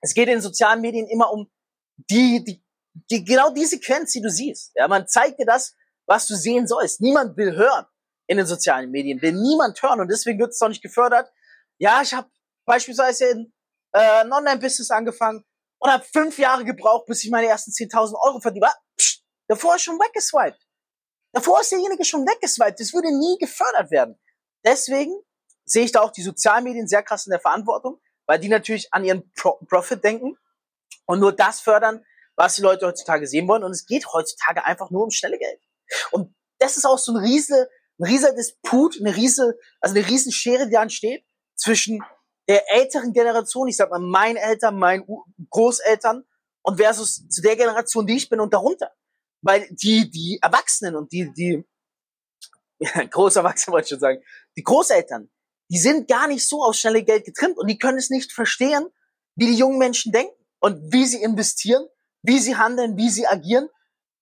Es 0.00 0.14
geht 0.14 0.28
in 0.28 0.40
sozialen 0.40 0.80
Medien 0.80 1.06
immer 1.06 1.30
um 1.30 1.50
die, 2.10 2.42
die, 2.42 2.64
die, 3.10 3.24
genau 3.24 3.50
die 3.50 3.66
Sequenz, 3.66 4.12
die 4.12 4.22
du 4.22 4.30
siehst. 4.30 4.72
Ja, 4.74 4.88
man 4.88 5.06
zeigt 5.06 5.38
dir 5.38 5.46
das, 5.46 5.76
was 6.06 6.26
du 6.26 6.34
sehen 6.34 6.66
sollst. 6.66 7.00
Niemand 7.00 7.36
will 7.36 7.54
hören 7.54 7.86
in 8.26 8.36
den 8.36 8.46
sozialen 8.46 8.90
Medien, 8.90 9.22
will 9.22 9.32
niemand 9.32 9.80
hören 9.82 10.00
und 10.00 10.08
deswegen 10.08 10.38
wird 10.38 10.50
es 10.50 10.58
doch 10.58 10.68
nicht 10.68 10.82
gefördert. 10.82 11.30
Ja, 11.78 12.02
ich 12.02 12.14
habe 12.14 12.28
beispielsweise 12.64 13.26
in, 13.26 13.52
äh, 13.92 13.98
ein 13.98 14.32
Online-Business 14.32 14.90
angefangen 14.90 15.44
und 15.78 15.90
habe 15.90 16.04
fünf 16.04 16.38
Jahre 16.38 16.64
gebraucht, 16.64 17.06
bis 17.06 17.22
ich 17.24 17.30
meine 17.30 17.46
ersten 17.46 17.70
10.000 17.70 18.14
Euro 18.20 18.40
verdiene. 18.40 18.68
Davor 19.48 19.76
ist 19.76 19.82
schon 19.82 19.98
weggeswiped. 19.98 20.58
Davor 21.32 21.60
ist 21.60 21.70
derjenige 21.70 22.04
schon 22.04 22.26
weggeswiped. 22.26 22.80
Das 22.80 22.92
würde 22.92 23.08
nie 23.16 23.36
gefördert 23.38 23.90
werden. 23.90 24.18
Deswegen 24.64 25.14
sehe 25.64 25.84
ich 25.84 25.92
da 25.92 26.00
auch 26.00 26.10
die 26.10 26.22
Sozialmedien 26.22 26.88
sehr 26.88 27.02
krass 27.02 27.26
in 27.26 27.30
der 27.30 27.40
Verantwortung, 27.40 28.00
weil 28.26 28.38
die 28.38 28.48
natürlich 28.48 28.92
an 28.92 29.04
ihren 29.04 29.30
Pro 29.34 29.58
Profit 29.68 30.02
denken 30.02 30.36
und 31.04 31.20
nur 31.20 31.32
das 31.32 31.60
fördern, 31.60 32.04
was 32.36 32.56
die 32.56 32.62
Leute 32.62 32.86
heutzutage 32.86 33.26
sehen 33.26 33.46
wollen. 33.48 33.64
Und 33.64 33.72
es 33.72 33.86
geht 33.86 34.12
heutzutage 34.12 34.64
einfach 34.64 34.90
nur 34.90 35.04
um 35.04 35.10
schnelle 35.10 35.38
Geld. 35.38 35.60
Und 36.10 36.34
das 36.58 36.76
ist 36.76 36.84
auch 36.84 36.98
so 36.98 37.12
ein 37.12 37.18
riese, 37.18 37.68
ein 37.98 38.04
rieser 38.04 38.34
Disput, 38.34 38.98
eine 39.00 39.14
riese, 39.14 39.58
also 39.80 39.94
eine 39.94 40.06
riesen 40.06 40.32
Schere, 40.32 40.66
die 40.66 40.72
da 40.72 40.82
entsteht 40.82 41.24
zwischen 41.56 42.02
der 42.48 42.62
älteren 42.72 43.12
Generation, 43.12 43.68
ich 43.68 43.76
sag 43.76 43.90
mal, 43.90 43.98
meinen 43.98 44.36
Eltern, 44.36 44.78
meinen 44.78 45.04
Großeltern 45.50 46.24
und 46.62 46.76
versus 46.76 47.28
zu 47.28 47.42
der 47.42 47.56
Generation, 47.56 48.06
die 48.06 48.16
ich 48.16 48.28
bin 48.28 48.40
und 48.40 48.52
darunter. 48.52 48.92
Weil 49.42 49.66
die, 49.70 50.10
die 50.10 50.38
Erwachsenen 50.42 50.96
und 50.96 51.12
die, 51.12 51.32
die, 51.32 51.64
ja, 52.78 53.04
Großerwachsene 53.10 53.72
wollte 53.72 53.86
ich 53.86 53.90
schon 53.90 54.00
sagen, 54.00 54.22
die 54.56 54.62
Großeltern, 54.62 55.30
die 55.70 55.78
sind 55.78 56.08
gar 56.08 56.28
nicht 56.28 56.46
so 56.46 56.62
auf 56.62 56.76
schnelle 56.76 57.02
Geld 57.02 57.24
getrimmt 57.24 57.58
und 57.58 57.68
die 57.68 57.78
können 57.78 57.98
es 57.98 58.10
nicht 58.10 58.32
verstehen, 58.32 58.86
wie 59.34 59.46
die 59.46 59.56
jungen 59.56 59.78
Menschen 59.78 60.12
denken 60.12 60.34
und 60.60 60.92
wie 60.92 61.04
sie 61.04 61.22
investieren, 61.22 61.86
wie 62.22 62.38
sie 62.38 62.56
handeln, 62.56 62.96
wie 62.96 63.10
sie 63.10 63.26
agieren, 63.26 63.68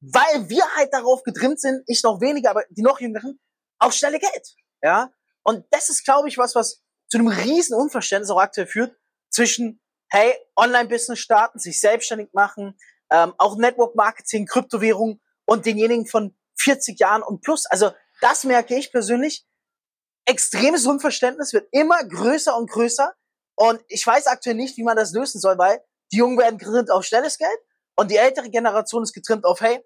weil 0.00 0.49
wir 0.49 0.64
halt 0.76 0.93
darauf 0.93 1.23
getrimmt 1.23 1.61
sind, 1.61 1.83
ich 1.87 2.02
noch 2.02 2.21
weniger, 2.21 2.50
aber 2.50 2.64
die 2.71 2.83
noch 2.83 3.00
jüngeren, 3.00 3.38
auf 3.78 3.93
schnelle 3.93 4.19
Geld. 4.19 4.54
Ja, 4.83 5.12
und 5.43 5.64
das 5.71 5.88
ist, 5.88 6.04
glaube 6.04 6.28
ich, 6.28 6.38
was, 6.38 6.54
was 6.54 6.83
zu 7.09 7.19
einem 7.19 7.28
riesen 7.28 7.76
Unverständnis 7.76 8.31
auch 8.31 8.40
aktuell 8.40 8.66
führt 8.66 8.97
zwischen, 9.31 9.81
hey, 10.09 10.35
Online-Business 10.57 11.19
starten, 11.19 11.59
sich 11.59 11.81
selbstständig 11.81 12.31
machen, 12.33 12.78
ähm, 13.11 13.35
auch 13.38 13.57
Network-Marketing, 13.57 14.47
Kryptowährung 14.47 15.21
und 15.45 15.66
denjenigen 15.66 16.07
von 16.07 16.37
40 16.57 16.99
Jahren 16.99 17.23
und 17.23 17.43
plus. 17.43 17.66
Also 17.66 17.93
das 18.21 18.45
merke 18.45 18.75
ich 18.76 18.90
persönlich, 18.90 19.47
extremes 20.25 20.87
Unverständnis 20.87 21.52
wird 21.52 21.69
immer 21.73 22.02
größer 22.04 22.57
und 22.57 22.71
größer. 22.71 23.14
Und 23.57 23.81
ich 23.88 24.07
weiß 24.07 24.26
aktuell 24.26 24.57
nicht, 24.57 24.76
wie 24.76 24.83
man 24.83 24.97
das 24.97 25.12
lösen 25.12 25.40
soll, 25.40 25.59
weil 25.59 25.85
die 26.12 26.16
Jungen 26.16 26.38
werden 26.38 26.59
getrimmt 26.59 26.90
auf 26.90 27.04
schnelles 27.04 27.38
Geld 27.38 27.59
und 27.97 28.11
die 28.11 28.16
ältere 28.16 28.50
Generation 28.50 29.02
ist 29.02 29.12
getrimmt 29.12 29.45
auf, 29.45 29.61
hey, 29.61 29.81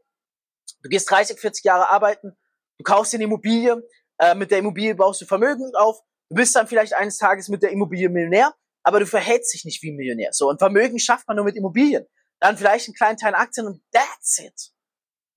du 0.82 0.88
gehst 0.88 1.10
30, 1.10 1.38
40 1.38 1.64
Jahre 1.64 1.90
arbeiten, 1.90 2.36
du 2.78 2.84
kaufst 2.84 3.12
dir 3.12 3.18
eine 3.18 3.24
Immobilie, 3.24 3.82
äh, 4.18 4.34
mit 4.34 4.50
der 4.50 4.58
Immobilie 4.58 4.94
baust 4.94 5.20
du 5.20 5.26
Vermögen 5.26 5.70
auf, 5.74 6.00
du 6.30 6.36
bist 6.36 6.54
dann 6.56 6.66
vielleicht 6.66 6.94
eines 6.94 7.18
Tages 7.18 7.48
mit 7.48 7.62
der 7.62 7.70
Immobilie 7.70 8.08
Millionär, 8.08 8.54
aber 8.82 9.00
du 9.00 9.06
verhältst 9.06 9.52
dich 9.54 9.64
nicht 9.64 9.82
wie 9.82 9.90
ein 9.90 9.96
Millionär. 9.96 10.32
So, 10.32 10.48
und 10.48 10.58
Vermögen 10.58 10.98
schafft 10.98 11.28
man 11.28 11.36
nur 11.36 11.44
mit 11.44 11.56
Immobilien. 11.56 12.06
Dann 12.40 12.56
vielleicht 12.56 12.88
einen 12.88 12.94
kleinen 12.94 13.18
Teil 13.18 13.34
Aktien 13.34 13.66
und 13.66 13.82
that's 13.92 14.38
it. 14.38 14.72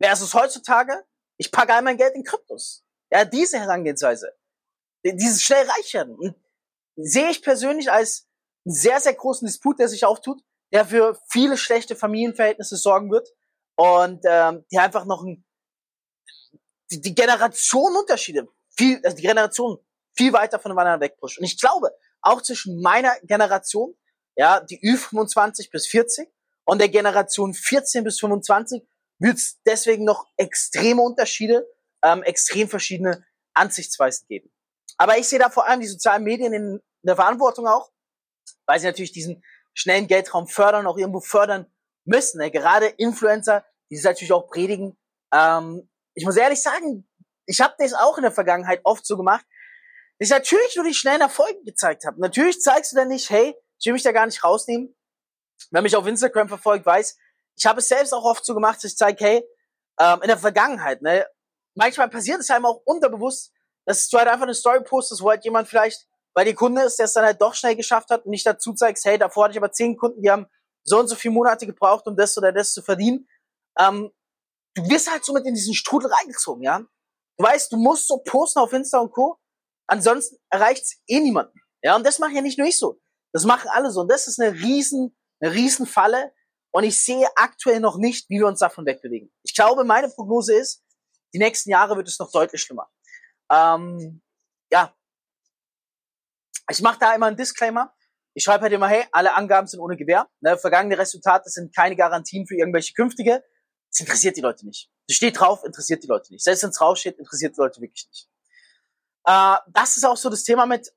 Versus 0.02 0.34
heutzutage, 0.34 1.04
ich 1.38 1.52
packe 1.52 1.74
all 1.74 1.82
mein 1.82 1.98
Geld 1.98 2.16
in 2.16 2.24
Kryptos. 2.24 2.86
Ja, 3.12 3.26
diese 3.26 3.60
Herangehensweise 3.60 4.34
dieses 5.04 5.42
schnell 5.42 5.66
reich 5.66 5.94
werden. 5.94 6.36
Sehe 6.96 7.30
ich 7.30 7.42
persönlich 7.42 7.92
als 7.92 8.28
einen 8.66 8.76
sehr, 8.76 9.00
sehr 9.00 9.14
großen 9.14 9.46
Disput, 9.46 9.80
der 9.80 9.88
sich 9.88 10.06
auftut, 10.06 10.42
der 10.72 10.86
für 10.86 11.20
viele 11.30 11.58
schlechte 11.58 11.96
Familienverhältnisse 11.96 12.78
sorgen 12.78 13.12
wird 13.12 13.30
und 13.76 14.24
ähm, 14.26 14.66
die 14.72 14.78
einfach 14.78 15.06
noch 15.06 15.24
ein, 15.24 15.44
die, 16.92 17.02
die 17.02 17.16
Generationenunterschiede, 17.16 18.48
viel, 18.76 19.02
also 19.04 19.16
die 19.16 19.24
Generation 19.24 19.78
viel 20.14 20.34
weiter 20.34 20.60
voneinander 20.60 21.00
wegpusht. 21.00 21.40
Und 21.40 21.46
ich 21.46 21.60
glaube, 21.60 21.92
auch 22.22 22.42
zwischen 22.42 22.82
meiner 22.82 23.14
Generation, 23.24 23.96
ja, 24.36 24.60
die 24.60 24.80
Ü25 24.80 25.72
bis 25.72 25.88
40 25.88 26.30
und 26.66 26.80
der 26.80 26.90
Generation 26.90 27.54
14 27.54 28.04
bis 28.04 28.20
25 28.20 28.84
wird 29.20 29.38
es 29.38 29.60
deswegen 29.66 30.04
noch 30.04 30.26
extreme 30.38 31.02
Unterschiede, 31.02 31.68
ähm, 32.04 32.24
extrem 32.24 32.68
verschiedene 32.68 33.26
Ansichtsweisen 33.54 34.28
geben. 34.28 34.52
Aber 34.98 35.18
ich 35.18 35.28
sehe 35.28 35.40
da 35.40 35.50
vor 35.50 35.68
allem 35.68 35.82
die 35.82 35.88
sozialen 35.88 36.24
Medien 36.24 36.54
in 36.54 36.82
der 37.04 37.16
Verantwortung 37.16 37.68
auch, 37.68 37.92
weil 38.66 38.80
sie 38.80 38.88
natürlich 38.88 39.12
diesen 39.12 39.44
schnellen 39.74 40.08
Geldraum 40.08 40.48
fördern, 40.48 40.88
auch 40.88 40.98
irgendwo 40.98 41.22
fördern 41.22 41.66
müssen. 42.06 42.40
Ne? 42.40 42.52
Gerade 42.52 42.88
Influencer, 42.88 43.66
die 43.90 43.96
es 43.96 44.04
natürlich 44.04 44.34
auch 44.34 44.48
predigen. 44.48 44.98
Ähm, 45.34 45.90
ich 46.14 46.26
muss 46.26 46.38
ehrlich 46.38 46.62
sagen, 46.62 47.08
ich 47.46 47.62
habe 47.62 47.74
das 47.78 47.94
auch 47.94 48.18
in 48.18 48.24
der 48.24 48.32
Vergangenheit 48.32 48.82
oft 48.84 49.06
so 49.06 49.18
gemacht, 49.18 49.46
dass 50.20 50.28
ich 50.28 50.32
natürlich 50.32 50.76
nur 50.76 50.86
die 50.86 50.94
schnellen 50.94 51.22
Erfolge 51.22 51.64
gezeigt 51.64 52.06
habe. 52.06 52.20
Natürlich 52.20 52.62
zeigst 52.62 52.92
du 52.92 52.96
dann 52.96 53.08
nicht, 53.08 53.30
hey, 53.30 53.56
ich 53.80 53.86
will 53.86 53.94
mich 53.94 54.04
da 54.04 54.12
gar 54.12 54.26
nicht 54.26 54.44
rausnehmen. 54.44 54.96
Wer 55.72 55.82
mich 55.82 55.96
auf 55.96 56.06
Instagram 56.06 56.48
verfolgt, 56.48 56.86
weiß, 56.86 57.18
ich 57.56 57.66
habe 57.66 57.80
es 57.80 57.88
selbst 57.88 58.14
auch 58.14 58.24
oft 58.24 58.46
so 58.46 58.54
gemacht, 58.54 58.78
dass 58.78 58.92
ich 58.92 58.98
zeige, 58.98 59.24
hey, 59.24 59.44
ähm, 60.00 60.22
in 60.22 60.28
der 60.28 60.38
Vergangenheit, 60.38 61.02
ne, 61.02 61.26
manchmal 61.76 62.10
passiert 62.10 62.40
es 62.40 62.50
einem 62.50 62.66
auch 62.66 62.82
unterbewusst, 62.86 63.52
dass 63.86 64.08
du 64.10 64.18
halt 64.18 64.28
einfach 64.28 64.44
eine 64.44 64.54
Story 64.54 64.82
postest, 64.84 65.22
wo 65.22 65.30
halt 65.30 65.44
jemand 65.44 65.68
vielleicht 65.68 66.08
bei 66.34 66.44
dir 66.44 66.56
Kunde 66.56 66.84
ist, 66.84 66.98
der 66.98 67.06
es 67.06 67.14
dann 67.14 67.26
halt 67.26 67.42
doch 67.42 67.56
schnell 67.56 67.76
geschafft 67.76 68.10
hat 68.10 68.26
und 68.26 68.32
nicht 68.32 68.46
dazu 68.46 68.74
zeigst, 68.74 69.06
hey, 69.06 69.18
davor 69.18 69.46
hatte 69.46 69.54
ich 69.54 69.58
aber 69.58 69.72
zehn 69.72 69.98
Kunden, 69.98 70.22
die 70.22 70.32
haben 70.32 70.48
so 70.84 71.00
und 71.00 71.08
so 71.08 71.16
viele 71.16 71.34
Monate 71.34 71.66
gebraucht, 71.66 72.08
um 72.08 72.16
das 72.16 72.38
oder 72.38 72.52
das 72.52 72.74
zu 72.74 72.82
verdienen. 72.82 73.28
ähm, 73.80 74.12
du 74.76 74.90
wirst 74.90 75.12
halt 75.12 75.26
so 75.26 75.34
mit 75.34 75.46
in 75.46 75.54
diesen 75.54 75.74
Strudel 75.74 76.12
reingezogen, 76.12 76.64
ja. 76.64 76.80
Du 77.38 77.44
weißt, 77.44 77.72
du 77.72 77.78
musst 77.78 78.08
so 78.08 78.18
posten 78.18 78.60
auf 78.60 78.74
Insta 78.74 79.00
und 79.00 79.12
Co. 79.12 79.38
Ansonsten 79.88 80.38
erreicht's 80.50 81.02
eh 81.08 81.20
niemanden. 81.20 81.60
Ja, 81.84 81.96
und 81.96 82.06
das 82.06 82.20
mache 82.20 82.34
ja 82.34 82.42
nicht 82.42 82.58
nur 82.58 82.68
ich 82.68 82.78
so. 82.78 83.02
Das 83.34 83.46
machen 83.46 83.70
alle 83.70 83.92
so. 83.92 84.02
Und 84.02 84.12
das 84.12 84.28
ist 84.28 84.40
eine 84.40 84.54
riesen, 84.54 85.18
eine 85.40 85.54
riesen 85.54 85.86
Falle. 85.86 86.34
Und 86.72 86.84
ich 86.84 87.00
sehe 87.00 87.28
aktuell 87.36 87.80
noch 87.80 87.98
nicht, 87.98 88.30
wie 88.30 88.40
wir 88.40 88.48
uns 88.48 88.60
davon 88.60 88.86
wegbewegen. 88.86 89.32
Ich 89.44 89.56
glaube, 89.56 89.84
meine 89.84 90.10
Prognose 90.10 90.56
ist, 90.56 90.84
die 91.34 91.40
nächsten 91.40 91.70
Jahre 91.70 91.96
wird 91.98 92.08
es 92.08 92.20
noch 92.20 92.32
deutlich 92.32 92.62
schlimmer. 92.62 92.90
Ähm, 93.52 94.22
ja. 94.72 94.96
Ich 96.70 96.82
mache 96.82 97.00
da 97.00 97.14
immer 97.14 97.26
einen 97.26 97.38
Disclaimer. 97.38 97.94
Ich 98.34 98.44
schreibe 98.44 98.64
halt 98.64 98.74
immer, 98.74 98.88
hey, 98.88 99.06
alle 99.12 99.34
Angaben 99.34 99.68
sind 99.68 99.82
ohne 99.82 99.98
Gewähr. 99.98 100.30
Ne, 100.40 100.58
vergangene 100.58 100.98
Resultate 100.98 101.50
sind 101.50 101.76
keine 101.76 101.98
Garantien 101.98 102.48
für 102.48 102.56
irgendwelche 102.56 102.94
künftige. 102.94 103.44
Das 103.92 104.00
interessiert 104.00 104.38
die 104.38 104.42
Leute 104.42 104.66
nicht. 104.66 104.90
Das 105.08 105.18
steht 105.18 105.40
drauf, 105.40 105.64
interessiert 105.64 106.04
die 106.04 106.08
Leute 106.08 106.32
nicht. 106.32 106.44
Selbst 106.44 106.64
wenn 106.64 106.70
es 106.70 106.78
draufsteht, 106.78 107.20
interessiert 107.20 107.56
die 107.56 107.60
Leute 107.60 107.82
wirklich 107.82 108.08
nicht. 108.08 108.30
Äh, 109.26 109.58
das 109.68 109.98
ist 109.98 110.06
auch 110.06 110.18
so 110.18 110.30
das 110.30 110.44
Thema 110.44 110.66
mit, 110.66 110.94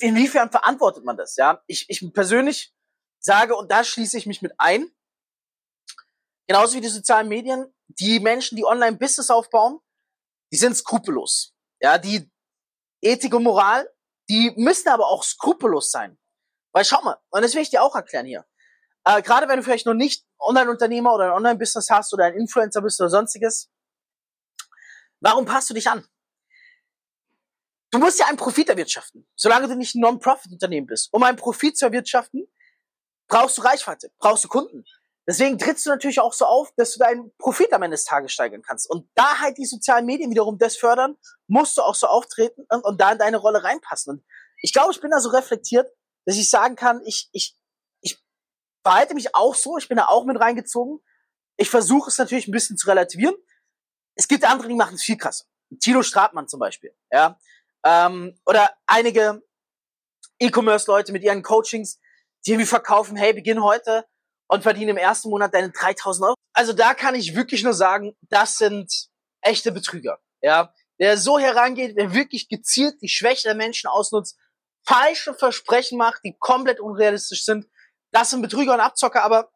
inwiefern 0.00 0.50
verantwortet 0.50 1.04
man 1.04 1.16
das? 1.16 1.36
Ja, 1.36 1.62
ich, 1.66 1.88
ich 1.88 2.12
persönlich 2.12 2.74
sage, 3.20 3.54
und 3.56 3.70
da 3.70 3.84
schließe 3.84 4.18
ich 4.18 4.26
mich 4.26 4.42
mit 4.42 4.52
ein, 4.58 4.90
genauso 6.46 6.76
wie 6.76 6.80
die 6.80 6.88
sozialen 6.88 7.28
Medien, 7.28 7.72
die 7.86 8.20
Menschen, 8.20 8.56
die 8.56 8.64
Online-Business 8.64 9.30
aufbauen, 9.30 9.80
die 10.52 10.56
sind 10.56 10.76
skrupellos. 10.76 11.54
Ja, 11.80 11.98
die 11.98 12.30
Ethik 13.00 13.34
und 13.34 13.44
Moral, 13.44 13.88
die 14.28 14.52
müssen 14.56 14.88
aber 14.88 15.06
auch 15.06 15.22
skrupellos 15.22 15.90
sein. 15.90 16.18
Weil 16.72 16.84
schau 16.84 17.00
mal, 17.02 17.18
und 17.30 17.42
das 17.42 17.54
will 17.54 17.62
ich 17.62 17.70
dir 17.70 17.82
auch 17.82 17.94
erklären 17.94 18.26
hier. 18.26 18.44
Äh, 19.04 19.22
Gerade 19.22 19.48
wenn 19.48 19.58
du 19.58 19.62
vielleicht 19.62 19.86
noch 19.86 19.94
nicht 19.94 20.26
Online-Unternehmer 20.40 21.14
oder 21.14 21.26
ein 21.26 21.32
Online-Business 21.32 21.90
hast 21.90 22.12
oder 22.12 22.24
ein 22.24 22.34
Influencer 22.34 22.82
bist 22.82 23.00
oder 23.00 23.10
sonstiges, 23.10 23.70
warum 25.20 25.44
passt 25.44 25.70
du 25.70 25.74
dich 25.74 25.88
an? 25.88 26.06
Du 27.90 27.98
musst 27.98 28.18
ja 28.18 28.26
einen 28.26 28.36
Profit 28.36 28.68
erwirtschaften, 28.68 29.26
solange 29.34 29.66
du 29.68 29.74
nicht 29.74 29.94
ein 29.94 30.00
Non-Profit-Unternehmen 30.00 30.86
bist. 30.86 31.08
Um 31.12 31.22
einen 31.22 31.38
Profit 31.38 31.76
zu 31.76 31.86
erwirtschaften, 31.86 32.46
brauchst 33.28 33.58
du 33.58 33.62
Reichweite, 33.62 34.10
brauchst 34.18 34.44
du 34.44 34.48
Kunden. 34.48 34.84
Deswegen 35.26 35.58
trittst 35.58 35.84
du 35.84 35.90
natürlich 35.90 36.20
auch 36.20 36.32
so 36.32 36.46
auf, 36.46 36.72
dass 36.76 36.92
du 36.92 37.00
deinen 37.00 37.30
Profit 37.36 37.72
am 37.74 37.82
Ende 37.82 37.96
des 37.96 38.04
Tages 38.04 38.32
steigern 38.32 38.62
kannst. 38.62 38.88
Und 38.88 39.10
da 39.14 39.40
halt 39.40 39.58
die 39.58 39.66
sozialen 39.66 40.06
Medien 40.06 40.30
wiederum 40.30 40.56
das 40.56 40.76
fördern, 40.76 41.16
musst 41.46 41.76
du 41.76 41.82
auch 41.82 41.94
so 41.94 42.06
auftreten 42.06 42.64
und, 42.70 42.82
und 42.82 42.98
da 42.98 43.12
in 43.12 43.18
deine 43.18 43.36
Rolle 43.36 43.62
reinpassen. 43.62 44.14
Und 44.14 44.24
ich 44.62 44.72
glaube, 44.72 44.92
ich 44.92 45.02
bin 45.02 45.10
da 45.10 45.20
so 45.20 45.28
reflektiert, 45.28 45.90
dass 46.24 46.36
ich 46.36 46.48
sagen 46.48 46.76
kann, 46.76 47.02
ich, 47.04 47.28
ich, 47.32 47.54
ich 47.54 47.57
verhalte 48.88 49.14
mich 49.14 49.34
auch 49.34 49.54
so, 49.54 49.76
ich 49.76 49.86
bin 49.86 49.98
da 49.98 50.06
auch 50.06 50.24
mit 50.24 50.40
reingezogen. 50.40 51.00
Ich 51.58 51.68
versuche 51.68 52.08
es 52.08 52.16
natürlich 52.16 52.48
ein 52.48 52.52
bisschen 52.52 52.78
zu 52.78 52.88
relativieren. 52.88 53.34
Es 54.14 54.28
gibt 54.28 54.48
andere, 54.48 54.66
die 54.66 54.74
machen 54.74 54.94
es 54.94 55.02
viel 55.02 55.18
krasser. 55.18 55.44
Tilo 55.78 56.02
Stratmann 56.02 56.48
zum 56.48 56.58
Beispiel, 56.58 56.94
ja. 57.12 57.38
Ähm, 57.84 58.40
oder 58.46 58.70
einige 58.86 59.42
E-Commerce-Leute 60.38 61.12
mit 61.12 61.22
ihren 61.22 61.42
Coachings, 61.42 62.00
die 62.46 62.52
irgendwie 62.52 62.66
verkaufen, 62.66 63.14
hey, 63.18 63.34
beginn 63.34 63.62
heute 63.62 64.06
und 64.46 64.62
verdiene 64.62 64.92
im 64.92 64.96
ersten 64.96 65.28
Monat 65.28 65.52
deine 65.52 65.70
3000 65.70 66.24
Euro. 66.24 66.34
Also 66.54 66.72
da 66.72 66.94
kann 66.94 67.14
ich 67.14 67.36
wirklich 67.36 67.62
nur 67.62 67.74
sagen, 67.74 68.16
das 68.30 68.56
sind 68.56 68.90
echte 69.42 69.70
Betrüger, 69.70 70.18
ja. 70.40 70.72
Der 70.98 71.18
so 71.18 71.38
herangeht, 71.38 71.98
der 71.98 72.14
wirklich 72.14 72.48
gezielt 72.48 73.02
die 73.02 73.10
Schwäche 73.10 73.48
der 73.48 73.54
Menschen 73.54 73.88
ausnutzt, 73.88 74.38
falsche 74.86 75.34
Versprechen 75.34 75.98
macht, 75.98 76.22
die 76.24 76.38
komplett 76.38 76.80
unrealistisch 76.80 77.44
sind. 77.44 77.66
Das 78.10 78.30
sind 78.30 78.42
Betrüger 78.42 78.74
und 78.74 78.80
Abzocker, 78.80 79.22
aber 79.22 79.50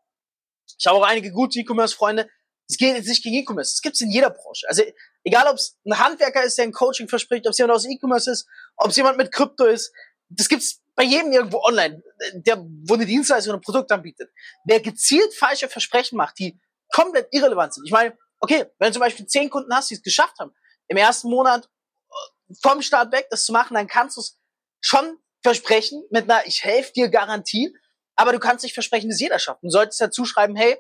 ich 0.79 0.87
habe 0.87 0.99
auch 0.99 1.05
einige 1.05 1.31
gute 1.31 1.59
E-Commerce-Freunde. 1.61 2.29
Es 2.69 2.77
geht 2.77 2.97
jetzt 2.97 3.09
nicht 3.09 3.23
gegen 3.23 3.37
E-Commerce. 3.37 3.73
Es 3.75 3.83
gibt 3.83 3.97
es 3.97 4.01
in 4.01 4.11
jeder 4.11 4.31
Branche. 4.31 4.67
Also 4.69 4.83
egal, 5.25 5.47
ob 5.49 5.57
es 5.57 5.79
ein 5.85 5.99
Handwerker 5.99 6.43
ist, 6.43 6.59
der 6.59 6.65
ein 6.65 6.73
Coaching 6.73 7.09
verspricht, 7.09 7.47
ob 7.47 7.53
es 7.53 7.59
jemand 7.59 7.77
aus 7.77 7.87
E-Commerce 7.87 8.31
ist, 8.31 8.47
ob 8.77 8.91
es 8.91 8.97
jemand 8.97 9.19
mit 9.19 9.33
Krypto 9.33 9.65
ist. 9.65 9.93
Das 10.29 10.49
gibt's 10.49 10.81
bei 10.95 11.05
jedem 11.05 11.33
irgendwo 11.33 11.63
online, 11.63 12.03
der 12.35 12.59
wo 12.59 12.95
eine 12.95 13.07
Dienstleistung 13.07 13.53
oder 13.53 13.59
ein 13.59 13.63
Produkt 13.63 13.93
anbietet. 13.93 14.31
Wer 14.65 14.81
gezielt 14.81 15.35
falsche 15.35 15.69
Versprechen 15.69 16.17
macht, 16.17 16.39
die 16.39 16.59
komplett 16.93 17.29
irrelevant 17.33 17.75
sind. 17.75 17.85
Ich 17.87 17.93
meine, 17.93 18.17
okay, 18.41 18.67
wenn 18.79 18.89
du 18.89 18.93
zum 18.95 19.01
Beispiel 19.01 19.27
zehn 19.27 19.51
Kunden 19.51 19.75
hast, 19.75 19.91
die 19.91 19.95
es 19.95 20.03
geschafft 20.03 20.39
haben, 20.39 20.55
im 20.89 20.97
ersten 20.97 21.31
Monat 21.31 21.65
äh, 21.67 22.55
vom 22.63 22.83
Start 22.83 23.13
weg 23.13 23.27
das 23.31 23.45
zu 23.45 23.53
machen, 23.53 23.75
dann 23.75 23.87
kannst 23.87 24.17
du 24.17 24.21
es 24.21 24.39
schon 24.81 25.19
versprechen 25.43 26.05
mit 26.11 26.31
einer 26.31 26.47
Ich 26.47 26.63
helfe 26.63 26.93
dir 26.93 27.09
Garantie, 27.09 27.75
aber 28.17 28.33
du 28.33 28.39
kannst 28.39 28.63
nicht 28.63 28.75
versprechen, 28.75 29.09
dass 29.11 29.21
jeder 29.21 29.39
schafft. 29.39 29.63
Du 29.63 29.71
solltest 29.71 30.01
dazu 30.01 30.25
schreiben, 30.25 30.57
hey, 30.57 30.77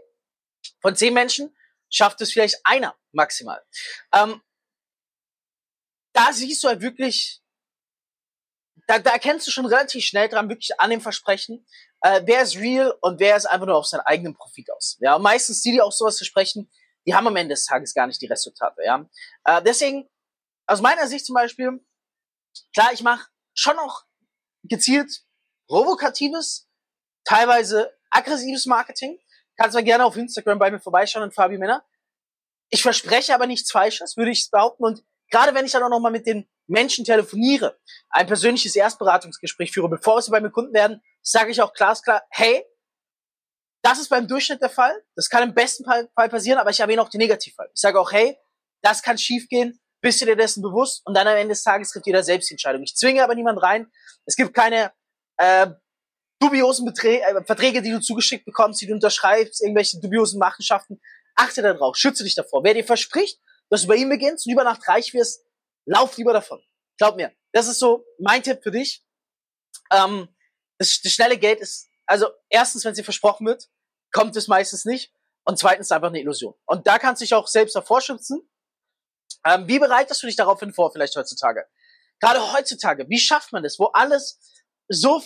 von 0.81 0.95
zehn 0.97 1.14
Menschen 1.14 1.57
schafft 1.90 2.21
es 2.21 2.33
vielleicht 2.33 2.57
einer 2.64 2.97
maximal. 3.12 3.62
Ähm, 4.12 4.40
da 6.14 6.33
siehst 6.33 6.62
du 6.62 6.68
halt 6.68 6.83
wirklich, 6.83 7.42
da, 8.87 8.99
da 8.99 9.11
erkennst 9.11 9.47
du 9.47 9.51
schon 9.51 9.66
relativ 9.66 10.05
schnell 10.05 10.29
dran, 10.29 10.49
wirklich 10.49 10.79
an 10.81 10.90
dem 10.90 11.01
Versprechen, 11.01 11.66
äh, 12.03 12.23
wer 12.25 12.42
ist 12.42 12.57
real 12.57 12.97
und 13.01 13.21
wer 13.21 13.37
ist 13.37 13.47
einfach 13.47 13.66
nur 13.66 13.77
auf 13.77 13.87
seinen 13.87 14.01
eigenen 14.01 14.35
Profit 14.35 14.71
aus. 14.73 14.99
Ja, 15.01 15.16
und 15.16 15.23
meistens 15.23 15.62
die, 15.62 15.73
die 15.73 15.81
auch 15.81 15.92
sowas 15.92 16.16
versprechen, 16.16 16.71
die 17.07 17.14
haben 17.14 17.27
am 17.27 17.37
Ende 17.37 17.55
des 17.55 17.64
Tages 17.64 17.95
gar 17.95 18.07
nicht 18.07 18.21
die 18.21 18.27
Resultate. 18.27 18.83
Ja, 18.85 19.09
äh, 19.45 19.62
deswegen 19.62 20.09
aus 20.66 20.81
meiner 20.81 21.07
Sicht 21.07 21.27
zum 21.27 21.35
Beispiel, 21.35 21.85
klar, 22.75 22.92
ich 22.92 23.03
mache 23.03 23.29
schon 23.55 23.77
noch 23.77 24.05
gezielt 24.64 25.25
provokatives, 25.68 26.68
teilweise 27.24 27.92
aggressives 28.11 28.66
Marketing. 28.66 29.18
Kannst 29.56 29.74
mal 29.74 29.85
gerne 29.85 30.04
auf 30.04 30.16
Instagram 30.16 30.58
bei 30.58 30.70
mir 30.70 30.80
vorbeischauen 30.80 31.24
und 31.24 31.35
Fabi 31.35 31.58
Männer. 31.58 31.85
Ich 32.70 32.82
verspreche 32.82 33.35
aber 33.35 33.46
nichts 33.46 33.70
Falsches, 33.70 34.16
würde 34.16 34.30
ich 34.30 34.50
behaupten. 34.50 34.85
Und 34.85 35.04
gerade 35.30 35.54
wenn 35.54 35.66
ich 35.66 35.72
dann 35.72 35.82
auch 35.82 35.90
nochmal 35.90 36.12
mit 36.12 36.26
den 36.26 36.48
Menschen 36.66 37.04
telefoniere, 37.04 37.78
ein 38.08 38.26
persönliches 38.26 38.74
Erstberatungsgespräch 38.76 39.72
führe, 39.72 39.88
bevor 39.88 40.22
sie 40.22 40.30
bei 40.30 40.40
mir 40.40 40.50
Kunden 40.50 40.72
werden, 40.72 41.02
sage 41.20 41.50
ich 41.50 41.61
auch 41.61 41.74
glasklar, 41.74 42.22
hey, 42.30 42.64
das 43.82 43.98
ist 43.98 44.08
beim 44.08 44.28
Durchschnitt 44.28 44.62
der 44.62 44.70
Fall. 44.70 45.04
Das 45.16 45.28
kann 45.28 45.42
im 45.42 45.54
besten 45.54 45.85
Fall 45.85 46.08
passieren, 46.14 46.58
aber 46.58 46.70
ich 46.70 46.80
erwähne 46.80 47.02
auch 47.02 47.08
den 47.08 47.18
Negativfall. 47.18 47.68
Ich 47.74 47.80
sage 47.80 48.00
auch, 48.00 48.12
hey, 48.12 48.38
das 48.80 49.02
kann 49.02 49.18
schiefgehen, 49.18 49.80
bist 50.00 50.20
du 50.20 50.24
dir 50.24 50.37
dessen 50.37 50.62
bewusst 50.62 51.02
und 51.04 51.14
dann 51.14 51.26
am 51.26 51.37
Ende 51.37 51.50
des 51.50 51.62
Tages 51.62 51.90
trifft 51.90 52.06
jeder 52.06 52.22
selbst 52.22 52.50
die 52.50 52.54
Entscheidung. 52.54 52.82
Ich 52.82 52.96
zwinge 52.96 53.22
aber 53.22 53.35
niemand 53.35 53.62
rein. 53.62 53.90
Es 54.24 54.37
gibt 54.37 54.54
keine 54.54 54.92
äh, 55.37 55.68
dubiosen 56.42 56.85
Beträ 56.85 57.20
äh, 57.20 57.44
Verträge, 57.44 57.83
die 57.83 57.90
du 57.90 58.00
zugeschickt 58.00 58.44
bekommst, 58.44 58.81
die 58.81 58.87
du 58.87 58.94
unterschreibst, 58.94 59.62
irgendwelche 59.62 60.00
dubiosen 60.00 60.38
Machenschaften. 60.38 61.00
Achte 61.35 61.62
darauf, 61.62 61.96
schütze 61.96 62.24
dich 62.24 62.35
davor. 62.35 62.64
Wer 62.64 62.74
dir 62.74 62.85
verspricht, 62.85 63.40
dass 63.70 63.83
du 63.83 63.88
bei 63.88 63.96
ihm 63.96 64.09
beginnst 64.09 64.46
und 64.46 64.52
über 64.52 64.64
Nacht 64.64 64.87
reich 64.88 65.14
wirst, 65.14 65.44
lauf 65.87 66.16
lieber 66.16 66.33
davon. 66.33 66.62
Glaub 66.98 67.16
mir, 67.16 67.33
das 67.52 67.68
ist 67.68 67.78
so 67.78 68.05
mein 68.18 68.42
Tipp 68.42 68.62
für 68.62 68.70
dich. 68.70 69.05
Ähm, 69.90 70.28
das, 70.78 71.00
das 71.02 71.12
schnelle 71.12 71.38
Geld 71.38 71.61
ist, 71.61 71.88
also 72.07 72.26
erstens, 72.48 72.85
wenn 72.85 72.92
es 72.92 72.98
dir 72.98 73.05
versprochen 73.05 73.46
wird, 73.46 73.70
kommt 74.11 74.37
es 74.37 74.48
meistens 74.48 74.85
nicht. 74.85 75.14
Und 75.44 75.59
zweitens 75.59 75.90
einfach 75.90 76.09
eine 76.09 76.20
Illusion. 76.20 76.55
Und 76.66 76.87
da 76.87 76.98
kannst 77.00 77.20
du 77.20 77.24
dich 77.24 77.35
auch 77.35 77.48
selbst 77.48 77.74
davor 77.74 78.00
schützen. 78.00 78.48
Ähm, 79.44 79.66
wie 79.66 79.81
bereitest 79.81 80.22
du 80.22 80.28
dich 80.28 80.37
daraufhin 80.37 80.72
vor, 80.72 80.92
vielleicht 80.92 81.16
heutzutage? 81.16 81.66
Gerade 82.20 82.52
heutzutage, 82.52 83.09
wie 83.09 83.18
schafft 83.18 83.52
man 83.52 83.64
das, 83.64 83.78
wo 83.81 83.87
alles 83.87 84.38
so 84.87 85.20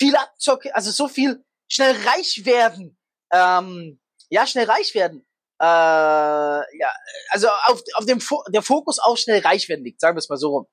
viel 0.00 0.16
abzocke, 0.16 0.74
also 0.74 0.90
so 0.90 1.08
viel 1.08 1.44
schnell 1.68 1.94
reich 2.06 2.42
werden, 2.44 2.98
ähm, 3.32 4.00
ja, 4.30 4.46
schnell 4.46 4.66
reich 4.66 4.94
werden, 4.94 5.26
äh, 5.60 5.64
ja, 5.64 6.92
also 7.28 7.48
auf, 7.48 7.82
auf 7.94 8.06
dem 8.06 8.20
Fo 8.20 8.42
der 8.48 8.62
Fokus 8.62 8.98
auf 8.98 9.18
schnell 9.18 9.40
reich 9.40 9.68
werden 9.68 9.84
liegt, 9.84 10.00
sagen 10.00 10.16
wir 10.16 10.20
es 10.20 10.28
mal 10.28 10.36
so 10.38 10.48
rum. 10.48 10.66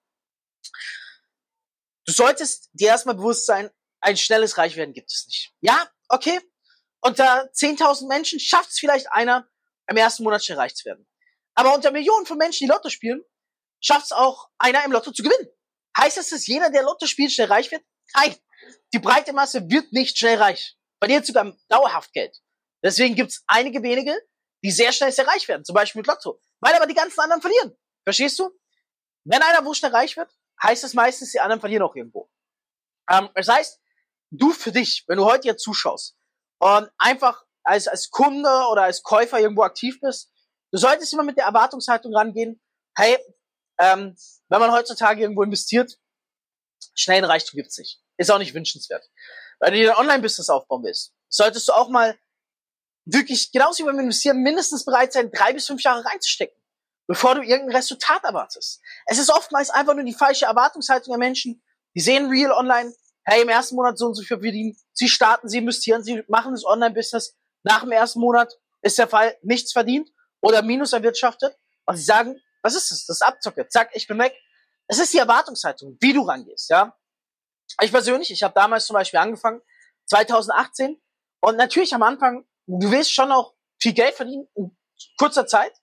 Du 2.05 2.13
solltest 2.13 2.69
dir 2.71 2.87
erstmal 2.87 3.15
bewusst 3.15 3.45
sein, 3.45 3.69
ein 3.99 4.15
schnelles 4.15 4.57
Reichwerden 4.57 4.93
gibt 4.93 5.11
es 5.11 5.25
nicht. 5.27 5.53
Ja, 5.59 5.89
okay. 6.07 6.39
Unter 7.01 7.49
10.000 7.51 8.07
Menschen 8.07 8.39
schafft 8.39 8.69
es 8.69 8.79
vielleicht 8.79 9.11
einer, 9.11 9.47
im 9.87 9.97
ersten 9.97 10.23
Monat 10.23 10.43
schnell 10.43 10.57
reich 10.57 10.75
zu 10.75 10.85
werden. 10.85 11.05
Aber 11.53 11.73
unter 11.73 11.91
Millionen 11.91 12.25
von 12.25 12.37
Menschen, 12.37 12.65
die 12.65 12.71
Lotto 12.71 12.89
spielen, 12.89 13.23
schafft 13.81 14.05
es 14.05 14.11
auch 14.11 14.49
einer 14.57 14.83
im 14.85 14.91
Lotto 14.91 15.11
zu 15.11 15.23
gewinnen. 15.23 15.49
Heißt 15.97 16.17
das, 16.17 16.29
dass 16.29 16.47
jeder, 16.47 16.69
der 16.69 16.83
Lotto 16.83 17.07
spielt, 17.07 17.31
schnell 17.31 17.47
reich 17.47 17.71
wird? 17.71 17.83
Nein. 18.13 18.35
Die 18.93 18.99
breite 18.99 19.33
Masse 19.33 19.69
wird 19.69 19.91
nicht 19.91 20.17
schnell 20.17 20.37
reich. 20.37 20.77
Verliert 20.99 21.25
sogar 21.25 21.55
dauerhaft 21.69 22.13
Geld. 22.13 22.41
Deswegen 22.83 23.15
gibt 23.15 23.31
es 23.31 23.43
einige 23.47 23.83
wenige, 23.83 24.15
die 24.63 24.71
sehr 24.71 24.91
schnell 24.91 25.11
sehr 25.11 25.27
reich 25.27 25.47
werden, 25.47 25.65
zum 25.65 25.73
Beispiel 25.73 25.99
mit 25.99 26.07
Lotto, 26.07 26.39
weil 26.59 26.73
aber 26.73 26.87
die 26.87 26.93
ganzen 26.93 27.19
anderen 27.19 27.41
verlieren. 27.41 27.77
Verstehst 28.03 28.39
du? 28.39 28.51
Wenn 29.25 29.41
einer 29.41 29.65
wo 29.65 29.73
schnell 29.73 29.91
reich 29.91 30.15
wird, 30.17 30.31
heißt 30.63 30.83
das 30.83 30.93
meistens, 30.93 31.31
die 31.31 31.39
anderen 31.39 31.59
verlieren 31.59 31.83
auch 31.83 31.95
irgendwo. 31.95 32.29
Ähm, 33.09 33.29
das 33.35 33.47
heißt, 33.47 33.79
du 34.31 34.51
für 34.51 34.71
dich, 34.71 35.03
wenn 35.07 35.17
du 35.17 35.25
heute 35.25 35.43
hier 35.43 35.57
zuschaust 35.57 36.17
und 36.59 36.89
einfach 36.97 37.43
als, 37.63 37.87
als 37.87 38.09
Kunde 38.09 38.49
oder 38.71 38.83
als 38.83 39.03
Käufer 39.03 39.39
irgendwo 39.39 39.63
aktiv 39.63 39.99
bist, 40.01 40.31
du 40.71 40.77
solltest 40.77 41.13
immer 41.13 41.23
mit 41.23 41.37
der 41.37 41.45
Erwartungshaltung 41.45 42.15
rangehen, 42.15 42.61
hey, 42.95 43.17
ähm, 43.79 44.15
wenn 44.49 44.59
man 44.59 44.71
heutzutage 44.71 45.21
irgendwo 45.21 45.43
investiert, 45.43 45.99
schnellen 46.95 47.25
Reichtum 47.25 47.57
gibt's 47.57 47.77
nicht. 47.77 48.01
Ist 48.17 48.31
auch 48.31 48.39
nicht 48.39 48.53
wünschenswert. 48.53 49.09
Wenn 49.59 49.73
du 49.73 49.79
dir 49.79 49.91
ein 49.91 49.97
Online-Business 49.97 50.49
aufbauen 50.49 50.83
willst, 50.83 51.13
solltest 51.29 51.67
du 51.67 51.73
auch 51.73 51.89
mal 51.89 52.17
wirklich, 53.05 53.51
genauso 53.51 53.83
wie 53.83 53.87
beim 53.87 53.99
Investieren, 53.99 54.41
mindestens 54.41 54.85
bereit 54.85 55.13
sein, 55.13 55.31
drei 55.31 55.53
bis 55.53 55.67
fünf 55.67 55.81
Jahre 55.81 56.05
reinzustecken, 56.05 56.57
bevor 57.07 57.35
du 57.35 57.41
irgendein 57.41 57.75
Resultat 57.75 58.23
erwartest. 58.23 58.81
Es 59.05 59.17
ist 59.17 59.29
oftmals 59.29 59.69
einfach 59.69 59.93
nur 59.93 60.03
die 60.03 60.13
falsche 60.13 60.45
Erwartungshaltung 60.45 61.11
der 61.11 61.19
Menschen. 61.19 61.63
Die 61.95 62.01
sehen 62.01 62.29
Real 62.29 62.51
online, 62.51 62.93
hey, 63.23 63.41
im 63.41 63.49
ersten 63.49 63.75
Monat 63.75 63.97
so 63.97 64.07
und 64.07 64.15
so 64.15 64.23
viel 64.23 64.39
verdienen. 64.39 64.77
Sie 64.93 65.09
starten, 65.09 65.49
sie 65.49 65.59
investieren, 65.59 66.03
sie 66.03 66.23
machen 66.27 66.53
das 66.53 66.65
Online-Business. 66.65 67.35
Nach 67.63 67.81
dem 67.81 67.91
ersten 67.91 68.19
Monat 68.19 68.53
ist 68.81 68.97
der 68.97 69.07
Fall 69.07 69.35
nichts 69.41 69.71
verdient 69.71 70.09
oder 70.41 70.61
Minus 70.61 70.93
erwirtschaftet. 70.93 71.57
Und 71.85 71.97
sie 71.97 72.03
sagen, 72.03 72.39
was 72.61 72.75
ist 72.75 72.91
das? 72.91 73.05
Das 73.05 73.17
ist 73.17 73.21
Abzocke. 73.21 73.67
Zack, 73.69 73.89
ich 73.93 74.07
bin 74.07 74.19
weg. 74.19 74.33
Es 74.87 74.99
ist 74.99 75.13
die 75.13 75.17
Erwartungshaltung, 75.17 75.97
wie 75.99 76.13
du 76.13 76.21
rangehst, 76.23 76.69
ja. 76.69 76.95
Ich 77.81 77.91
persönlich, 77.91 78.31
ich 78.31 78.43
habe 78.43 78.53
damals 78.53 78.85
zum 78.85 78.95
Beispiel 78.95 79.19
angefangen, 79.19 79.61
2018, 80.05 81.01
und 81.41 81.57
natürlich 81.57 81.93
am 81.93 82.03
Anfang, 82.03 82.45
du 82.65 82.91
willst 82.91 83.13
schon 83.13 83.31
auch 83.31 83.53
viel 83.79 83.93
Geld 83.93 84.15
verdienen 84.15 84.47
in 84.55 84.75
kurzer 85.17 85.45
Zeit, 85.45 85.73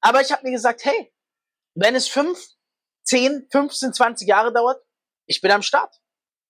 aber 0.00 0.20
ich 0.20 0.30
habe 0.32 0.44
mir 0.44 0.52
gesagt, 0.52 0.84
hey, 0.84 1.12
wenn 1.74 1.94
es 1.94 2.08
fünf, 2.08 2.38
zehn, 3.02 3.46
15, 3.50 3.92
20 3.92 4.28
Jahre 4.28 4.52
dauert, 4.52 4.82
ich 5.26 5.40
bin 5.40 5.50
am 5.50 5.62
Start. 5.62 5.94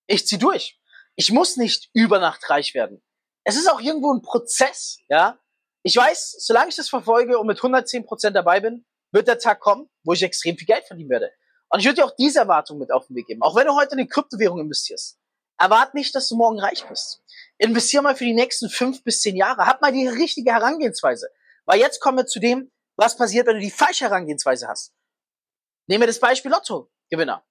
Ich 0.07 0.27
zieh 0.27 0.37
durch. 0.37 0.79
Ich 1.15 1.31
muss 1.31 1.57
nicht 1.57 1.89
über 1.93 2.19
Nacht 2.19 2.49
reich 2.49 2.73
werden. 2.73 3.01
Es 3.43 3.55
ist 3.55 3.69
auch 3.69 3.79
irgendwo 3.79 4.13
ein 4.13 4.21
Prozess, 4.21 4.97
ja. 5.09 5.39
Ich 5.83 5.95
weiß, 5.95 6.35
solange 6.39 6.69
ich 6.69 6.75
das 6.75 6.89
verfolge 6.89 7.37
und 7.37 7.47
mit 7.47 7.57
110 7.57 8.05
Prozent 8.05 8.35
dabei 8.35 8.59
bin, 8.59 8.85
wird 9.11 9.27
der 9.27 9.37
Tag 9.37 9.59
kommen, 9.59 9.89
wo 10.03 10.13
ich 10.13 10.23
extrem 10.23 10.57
viel 10.57 10.65
Geld 10.65 10.85
verdienen 10.85 11.09
werde. 11.09 11.31
Und 11.73 11.79
ich 11.79 11.87
würde 11.87 11.95
dir 11.95 12.05
auch 12.05 12.15
diese 12.15 12.37
Erwartung 12.37 12.77
mit 12.77 12.91
auf 12.91 13.07
den 13.07 13.15
Weg 13.15 13.25
geben. 13.25 13.41
Auch 13.41 13.55
wenn 13.55 13.65
du 13.65 13.73
heute 13.73 13.93
in 13.93 13.99
eine 13.99 14.07
Kryptowährung 14.07 14.59
investierst, 14.59 15.17
erwart 15.57 15.95
nicht, 15.95 16.13
dass 16.13 16.29
du 16.29 16.35
morgen 16.35 16.59
reich 16.59 16.87
bist. 16.87 17.23
Investier 17.57 18.03
mal 18.03 18.15
für 18.15 18.25
die 18.25 18.35
nächsten 18.35 18.69
fünf 18.69 19.03
bis 19.03 19.21
zehn 19.21 19.35
Jahre. 19.35 19.65
Hab 19.65 19.81
mal 19.81 19.91
die 19.91 20.07
richtige 20.07 20.51
Herangehensweise. 20.51 21.29
Weil 21.65 21.79
jetzt 21.79 21.99
kommen 21.99 22.19
wir 22.19 22.27
zu 22.27 22.39
dem, 22.39 22.71
was 22.95 23.17
passiert, 23.17 23.47
wenn 23.47 23.55
du 23.55 23.61
die 23.61 23.71
falsche 23.71 24.05
Herangehensweise 24.05 24.67
hast. 24.67 24.93
Nehmen 25.87 26.03
wir 26.03 26.07
das 26.07 26.19
Beispiel 26.19 26.51
Lotto-Gewinner. 26.51 27.43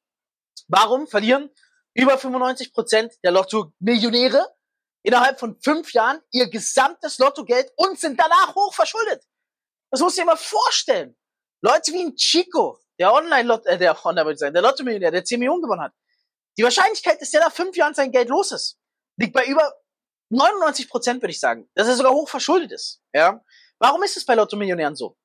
Warum 0.69 1.09
verlieren 1.09 1.51
über 1.93 2.17
95 2.17 2.73
Prozent 2.73 3.15
der 3.25 3.33
Lotto-Millionäre 3.33 4.55
innerhalb 5.03 5.41
von 5.41 5.61
fünf 5.61 5.93
Jahren 5.95 6.21
ihr 6.31 6.49
gesamtes 6.49 7.19
Lottogeld 7.19 7.73
und 7.75 7.99
sind 7.99 8.21
danach 8.21 8.55
hoch 8.55 8.73
verschuldet? 8.73 9.27
Das 9.91 10.01
musst 10.01 10.17
du 10.17 10.23
dir 10.23 10.27
mal 10.27 10.37
vorstellen. 10.37 11.17
Leute 11.61 11.91
wie 11.91 12.05
ein 12.05 12.15
Chico, 12.15 12.79
der 13.03 13.13
Online-Lotto, 13.13 13.69
äh, 13.69 13.79
der 13.79 14.05
Online 14.05 14.27
würde 14.27 14.35
ich 14.35 14.39
sagen, 14.39 14.55
der 14.55 14.63
Lotto-Millionär, 14.63 15.11
der 15.11 15.25
10 15.25 15.41
Millionen 15.41 15.61
gewonnen 15.61 15.83
hat. 15.83 15.93
Die 16.57 16.63
Wahrscheinlichkeit, 16.63 17.21
dass 17.21 17.31
der 17.33 17.41
nach 17.41 17.53
fünf 17.53 17.77
Jahren 17.77 17.95
sein 17.95 18.13
Geld 18.13 18.29
los 18.29 18.53
ist, 18.53 18.79
liegt 19.17 19.33
bei 19.33 19.45
über 19.45 19.75
99 20.29 20.89
Prozent, 20.89 21.21
würde 21.21 21.33
ich 21.33 21.41
sagen, 21.41 21.69
dass 21.75 21.89
er 21.89 21.97
sogar 21.97 22.13
hoch 22.13 22.29
verschuldet 22.29 22.71
ist. 22.71 23.03
Ja? 23.13 23.45
Warum 23.79 24.03
ist 24.05 24.17
es 24.17 24.25
bei 24.25 24.35
Lotto-Millionären 24.35 24.95
so? 24.95 25.17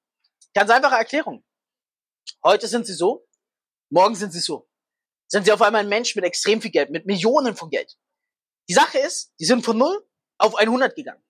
Ganz 0.56 0.72
einfache 0.72 0.96
Erklärung. 0.96 1.44
Heute 2.44 2.68
sind 2.68 2.88
sie 2.88 2.94
so, 2.94 3.28
morgen 3.90 4.16
sind 4.16 4.34
sie 4.34 4.40
so. 4.40 4.68
Sind 5.28 5.46
sie 5.46 5.52
auf 5.52 5.62
einmal 5.62 5.82
ein 5.82 5.90
Mensch 5.90 6.16
mit 6.16 6.26
extrem 6.26 6.60
viel 6.60 6.72
Geld, 6.72 6.90
mit 6.90 7.06
Millionen 7.06 7.56
von 7.56 7.70
Geld. 7.70 7.96
Die 8.70 8.74
Sache 8.74 8.98
ist, 8.98 9.34
die 9.40 9.46
sind 9.46 9.64
von 9.64 9.78
0 9.78 10.04
auf 10.40 10.56
100 10.56 10.96
gegangen. 10.96 11.24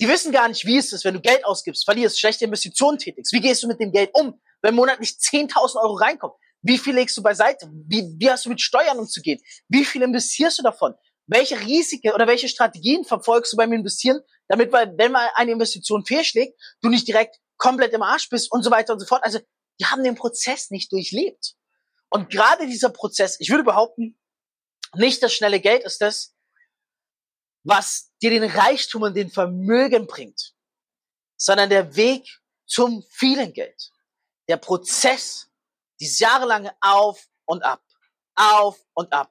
Die 0.00 0.06
wissen 0.06 0.30
gar 0.30 0.46
nicht, 0.46 0.64
wie 0.64 0.78
es 0.78 0.92
ist, 0.92 1.04
wenn 1.04 1.14
du 1.14 1.20
Geld 1.20 1.44
ausgibst, 1.44 1.84
verlierst, 1.84 2.20
schlechte 2.20 2.44
Investitionen 2.44 2.98
tätigst. 2.98 3.32
Wie 3.32 3.40
gehst 3.40 3.64
du 3.64 3.66
mit 3.66 3.80
dem 3.80 3.90
Geld 3.90 4.10
um, 4.12 4.40
wenn 4.62 4.74
monatlich 4.74 5.10
10.000 5.10 5.76
Euro 5.76 5.94
reinkommen? 5.94 6.36
Wie 6.62 6.78
viel 6.78 6.94
legst 6.94 7.16
du 7.16 7.22
beiseite? 7.22 7.70
Wie, 7.86 8.14
wie 8.18 8.30
hast 8.30 8.44
du 8.44 8.50
mit 8.50 8.60
Steuern 8.60 8.98
umzugehen? 8.98 9.40
Wie 9.68 9.84
viel 9.84 10.02
investierst 10.02 10.58
du 10.58 10.62
davon? 10.62 10.94
Welche 11.26 11.60
Risiken 11.60 12.12
oder 12.12 12.26
welche 12.26 12.48
Strategien 12.48 13.04
verfolgst 13.04 13.52
du 13.52 13.56
beim 13.56 13.72
Investieren, 13.72 14.20
damit, 14.48 14.72
weil, 14.72 14.96
wenn 14.96 15.12
mal 15.12 15.28
eine 15.34 15.52
Investition 15.52 16.04
fehlschlägt, 16.04 16.58
du 16.80 16.88
nicht 16.88 17.06
direkt 17.06 17.36
komplett 17.58 17.92
im 17.92 18.02
Arsch 18.02 18.28
bist 18.28 18.50
und 18.50 18.62
so 18.62 18.70
weiter 18.70 18.94
und 18.94 19.00
so 19.00 19.06
fort. 19.06 19.22
Also, 19.24 19.38
die 19.80 19.86
haben 19.86 20.02
den 20.02 20.14
Prozess 20.14 20.70
nicht 20.70 20.90
durchlebt. 20.90 21.54
Und 22.08 22.30
gerade 22.30 22.66
dieser 22.66 22.88
Prozess, 22.88 23.36
ich 23.38 23.50
würde 23.50 23.64
behaupten, 23.64 24.18
nicht 24.94 25.22
das 25.22 25.34
schnelle 25.34 25.60
Geld 25.60 25.84
ist 25.84 26.00
das, 26.00 26.34
was 27.62 28.10
dir 28.22 28.30
den 28.30 28.44
Reichtum 28.44 29.02
und 29.02 29.14
den 29.14 29.30
Vermögen 29.30 30.06
bringt, 30.06 30.54
sondern 31.36 31.68
der 31.68 31.94
Weg 31.96 32.40
zum 32.66 33.04
vielen 33.10 33.52
Geld. 33.52 33.90
Der 34.48 34.56
Prozess, 34.56 35.50
dieses 36.00 36.18
jahrelange 36.18 36.74
Auf 36.80 37.28
und 37.46 37.62
Ab, 37.62 37.82
auf 38.38 38.78
und 38.94 39.12
ab. 39.12 39.30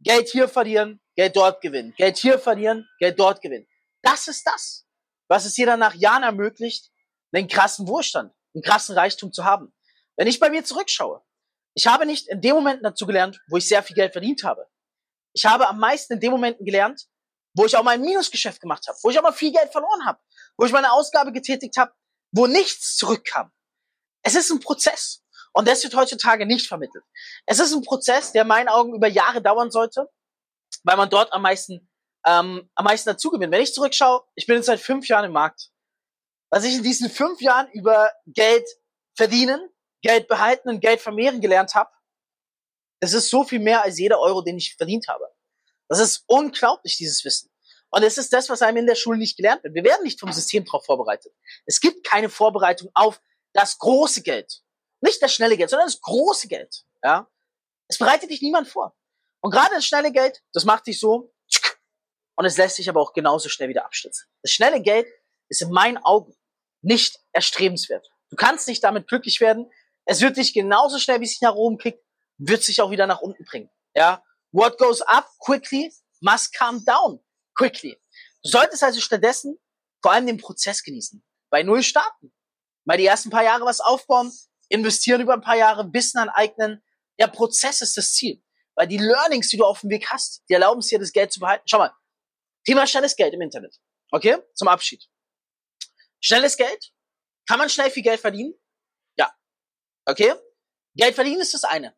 Geld 0.00 0.28
hier 0.28 0.48
verlieren, 0.48 1.00
Geld 1.16 1.36
dort 1.36 1.60
gewinnen, 1.60 1.94
Geld 1.96 2.18
hier 2.18 2.38
verlieren, 2.38 2.88
Geld 2.98 3.18
dort 3.18 3.40
gewinnen. 3.40 3.66
Das 4.02 4.28
ist 4.28 4.46
das, 4.46 4.86
was 5.28 5.44
es 5.44 5.54
dir 5.54 5.66
dann 5.66 5.80
nach 5.80 5.94
Jahren 5.94 6.22
ermöglicht, 6.22 6.90
einen 7.32 7.48
krassen 7.48 7.86
Wohlstand, 7.88 8.32
einen 8.54 8.62
krassen 8.62 8.96
Reichtum 8.96 9.32
zu 9.32 9.44
haben. 9.44 9.72
Wenn 10.16 10.26
ich 10.26 10.40
bei 10.40 10.50
mir 10.50 10.64
zurückschaue, 10.64 11.22
ich 11.74 11.86
habe 11.86 12.06
nicht 12.06 12.28
in 12.28 12.40
dem 12.40 12.56
Moment 12.56 12.84
dazu 12.84 13.06
gelernt, 13.06 13.40
wo 13.48 13.56
ich 13.56 13.68
sehr 13.68 13.82
viel 13.82 13.94
Geld 13.94 14.12
verdient 14.12 14.42
habe. 14.42 14.66
Ich 15.32 15.44
habe 15.44 15.68
am 15.68 15.78
meisten 15.78 16.14
in 16.14 16.20
den 16.20 16.32
Momenten 16.32 16.64
gelernt, 16.64 17.06
wo 17.54 17.64
ich 17.66 17.76
auch 17.76 17.82
mal 17.82 17.92
ein 17.92 18.00
Minusgeschäft 18.00 18.60
gemacht 18.60 18.86
habe, 18.88 18.98
wo 19.02 19.10
ich 19.10 19.18
auch 19.18 19.22
mal 19.22 19.32
viel 19.32 19.52
Geld 19.52 19.70
verloren 19.70 20.04
habe, 20.04 20.18
wo 20.56 20.64
ich 20.64 20.72
meine 20.72 20.92
Ausgabe 20.92 21.32
getätigt 21.32 21.76
habe, 21.76 21.92
wo 22.32 22.46
nichts 22.46 22.96
zurückkam. 22.96 23.52
Es 24.22 24.34
ist 24.34 24.50
ein 24.50 24.60
Prozess 24.60 25.22
und 25.52 25.66
das 25.68 25.82
wird 25.82 25.94
heutzutage 25.94 26.46
nicht 26.46 26.66
vermittelt. 26.66 27.04
Es 27.46 27.58
ist 27.58 27.72
ein 27.72 27.82
Prozess, 27.82 28.32
der 28.32 28.42
in 28.42 28.48
meinen 28.48 28.68
Augen 28.68 28.94
über 28.94 29.08
Jahre 29.08 29.42
dauern 29.42 29.70
sollte 29.70 30.08
weil 30.84 30.96
man 30.96 31.10
dort 31.10 31.32
am 31.32 31.42
meisten, 31.42 31.88
ähm, 32.26 32.70
am 32.74 32.84
meisten 32.84 33.08
dazu 33.08 33.30
gewinnt. 33.30 33.52
Wenn 33.52 33.62
ich 33.62 33.74
zurückschaue, 33.74 34.22
ich 34.34 34.46
bin 34.46 34.56
jetzt 34.56 34.66
seit 34.66 34.80
fünf 34.80 35.08
Jahren 35.08 35.26
im 35.26 35.32
Markt. 35.32 35.70
Was 36.50 36.64
ich 36.64 36.74
in 36.74 36.82
diesen 36.82 37.10
fünf 37.10 37.40
Jahren 37.40 37.70
über 37.72 38.10
Geld 38.26 38.66
verdienen, 39.14 39.60
Geld 40.02 40.28
behalten 40.28 40.68
und 40.68 40.80
Geld 40.80 41.00
vermehren 41.00 41.40
gelernt 41.40 41.74
habe, 41.74 41.90
das 43.00 43.12
ist 43.12 43.30
so 43.30 43.44
viel 43.44 43.60
mehr 43.60 43.82
als 43.82 43.98
jeder 43.98 44.18
Euro, 44.18 44.42
den 44.42 44.56
ich 44.56 44.76
verdient 44.76 45.08
habe. 45.08 45.24
Das 45.88 46.00
ist 46.00 46.24
unglaublich, 46.26 46.96
dieses 46.96 47.24
Wissen. 47.24 47.50
Und 47.90 48.02
es 48.02 48.18
ist 48.18 48.32
das, 48.32 48.50
was 48.50 48.60
einem 48.60 48.78
in 48.78 48.86
der 48.86 48.96
Schule 48.96 49.18
nicht 49.18 49.36
gelernt 49.36 49.64
wird. 49.64 49.74
Wir 49.74 49.84
werden 49.84 50.02
nicht 50.02 50.20
vom 50.20 50.32
System 50.32 50.64
darauf 50.64 50.84
vorbereitet. 50.84 51.32
Es 51.64 51.80
gibt 51.80 52.04
keine 52.04 52.28
Vorbereitung 52.28 52.90
auf 52.94 53.20
das 53.52 53.78
große 53.78 54.22
Geld. 54.22 54.62
Nicht 55.00 55.22
das 55.22 55.32
schnelle 55.32 55.56
Geld, 55.56 55.70
sondern 55.70 55.88
das 55.88 56.00
große 56.00 56.48
Geld. 56.48 56.84
Ja? 57.02 57.28
Es 57.88 57.98
bereitet 57.98 58.30
dich 58.30 58.42
niemand 58.42 58.68
vor. 58.68 58.96
Und 59.40 59.50
gerade 59.50 59.74
das 59.74 59.86
schnelle 59.86 60.12
Geld, 60.12 60.42
das 60.52 60.64
macht 60.64 60.86
dich 60.86 60.98
so 60.98 61.32
und 62.36 62.44
es 62.44 62.56
lässt 62.56 62.76
sich 62.76 62.88
aber 62.88 63.00
auch 63.00 63.12
genauso 63.12 63.48
schnell 63.48 63.68
wieder 63.68 63.84
abstützen. 63.84 64.28
Das 64.42 64.52
schnelle 64.52 64.80
Geld 64.80 65.06
ist 65.48 65.62
in 65.62 65.70
meinen 65.70 65.98
Augen 65.98 66.36
nicht 66.82 67.18
erstrebenswert. 67.32 68.08
Du 68.30 68.36
kannst 68.36 68.68
nicht 68.68 68.84
damit 68.84 69.08
glücklich 69.08 69.40
werden. 69.40 69.70
Es 70.04 70.20
wird 70.20 70.36
dich 70.36 70.52
genauso 70.54 70.98
schnell, 70.98 71.20
wie 71.20 71.24
es 71.24 71.32
sich 71.32 71.40
nach 71.40 71.54
oben 71.54 71.78
kickt, 71.78 72.02
wird 72.36 72.62
sich 72.62 72.80
auch 72.80 72.90
wieder 72.90 73.06
nach 73.06 73.20
unten 73.20 73.44
bringen. 73.44 73.70
Ja, 73.94 74.22
what 74.52 74.78
goes 74.78 75.02
up 75.02 75.28
quickly 75.44 75.92
must 76.20 76.56
come 76.56 76.82
down 76.84 77.20
quickly. 77.56 78.00
Du 78.44 78.50
solltest 78.50 78.82
also 78.82 79.00
stattdessen 79.00 79.58
vor 80.00 80.12
allem 80.12 80.26
den 80.26 80.38
Prozess 80.38 80.82
genießen. 80.82 81.24
Bei 81.50 81.62
Null 81.62 81.82
starten. 81.82 82.32
Mal 82.88 82.96
die 82.96 83.04
ersten 83.04 83.28
paar 83.28 83.44
Jahre 83.44 83.66
was 83.66 83.80
aufbauen, 83.80 84.32
investieren 84.70 85.20
über 85.20 85.34
ein 85.34 85.42
paar 85.42 85.58
Jahre, 85.58 85.92
Wissen 85.92 86.16
aneignen. 86.16 86.82
Der 87.20 87.26
Prozess 87.26 87.82
ist 87.82 87.98
das 87.98 88.14
Ziel. 88.14 88.42
Weil 88.76 88.86
die 88.86 88.96
Learnings, 88.96 89.50
die 89.50 89.58
du 89.58 89.66
auf 89.66 89.82
dem 89.82 89.90
Weg 89.90 90.08
hast, 90.10 90.42
die 90.48 90.54
erlauben 90.54 90.78
es 90.78 90.86
dir, 90.86 90.98
das 90.98 91.12
Geld 91.12 91.30
zu 91.30 91.38
behalten. 91.38 91.64
Schau 91.66 91.76
mal, 91.76 91.94
Thema 92.64 92.86
schnelles 92.86 93.14
Geld 93.14 93.34
im 93.34 93.42
Internet. 93.42 93.78
Okay? 94.10 94.38
Zum 94.54 94.68
Abschied. 94.68 95.06
Schnelles 96.20 96.56
Geld? 96.56 96.94
Kann 97.46 97.58
man 97.58 97.68
schnell 97.68 97.90
viel 97.90 98.02
Geld 98.02 98.20
verdienen? 98.20 98.54
Ja. 99.18 99.36
Okay? 100.06 100.32
Geld 100.94 101.14
verdienen 101.14 101.42
ist 101.42 101.52
das 101.52 101.64
eine. 101.64 101.94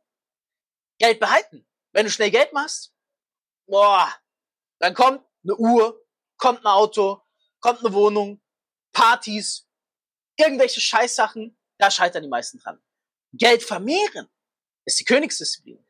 Geld 0.99 1.21
behalten. 1.21 1.69
Wenn 1.93 2.07
du 2.07 2.11
schnell 2.11 2.33
Geld 2.33 2.53
machst, 2.53 2.93
boah, 3.67 4.13
dann 4.81 4.95
kommt 4.95 5.25
eine 5.45 5.55
Uhr, 5.55 6.05
kommt 6.37 6.61
ein 6.61 6.67
Auto, 6.67 7.23
kommt 7.61 7.79
eine 7.79 7.93
Wohnung, 7.95 8.43
Partys, 8.93 9.70
irgendwelche 10.41 10.81
Scheißsachen, 10.81 11.57
da 11.79 11.91
scheitern 11.91 12.23
die 12.23 12.29
meisten 12.29 12.59
dran. 12.59 12.81
Geld 13.33 13.63
vermehren 13.63 14.29
ist 14.85 14.99
die 14.99 15.05
Königsdisziplin. 15.05 15.85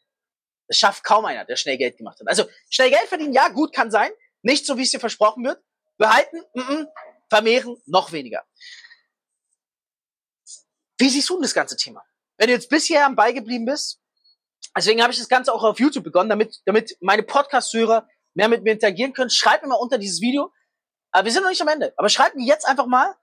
Das 0.69 0.77
schafft 0.77 1.03
kaum 1.03 1.25
einer, 1.25 1.45
der 1.45 1.57
schnell 1.57 1.79
Geld 1.79 1.97
gemacht 1.97 2.21
hat. 2.21 2.29
Also 2.29 2.49
schnell 2.69 2.91
Geld 2.91 3.09
verdienen, 3.09 3.33
ja, 3.33 3.49
gut, 3.49 3.75
kann 3.75 3.91
sein. 3.91 4.11
Nicht 4.43 4.67
so, 4.67 4.77
wie 4.77 4.83
es 4.83 4.91
dir 4.91 5.01
versprochen 5.01 5.45
wird. 5.45 5.63
Behalten, 5.97 6.39
mm 6.55 6.61
-mm, 6.61 6.87
vermehren, 7.29 7.77
noch 7.87 8.13
weniger. 8.13 8.45
Wie 10.99 11.09
siehst 11.09 11.29
du 11.29 11.35
denn 11.35 11.43
das 11.43 11.55
ganze 11.55 11.77
Thema? 11.77 12.05
Wenn 12.37 12.49
du 12.49 12.53
jetzt 12.53 12.69
bisher 12.69 13.05
am 13.07 13.17
Ball 13.17 13.35
geblieben 13.35 13.65
bist, 13.65 14.01
deswegen 14.77 15.03
habe 15.03 15.13
ich 15.13 15.19
das 15.19 15.29
Ganze 15.29 15.53
auch 15.53 15.65
auf 15.65 15.81
YouTube 15.81 16.05
begonnen, 16.05 16.29
damit, 16.29 16.61
damit 16.67 16.97
meine 17.01 17.23
Podcast-Hörer 17.23 18.09
mehr 18.35 18.49
mit 18.49 18.63
mir 18.63 18.73
interagieren 18.73 19.13
können. 19.13 19.31
Schreib 19.31 19.63
mir 19.63 19.69
mal 19.69 19.77
unter 19.77 19.99
dieses 19.99 20.21
Video. 20.21 20.53
Aber 21.11 21.25
wir 21.25 21.33
sind 21.33 21.43
noch 21.43 21.51
nicht 21.51 21.63
am 21.63 21.69
Ende. 21.69 21.93
Aber 21.97 22.09
schreib 22.09 22.35
mir 22.35 22.47
jetzt 22.47 22.67
einfach 22.67 22.87
mal, 22.87 23.15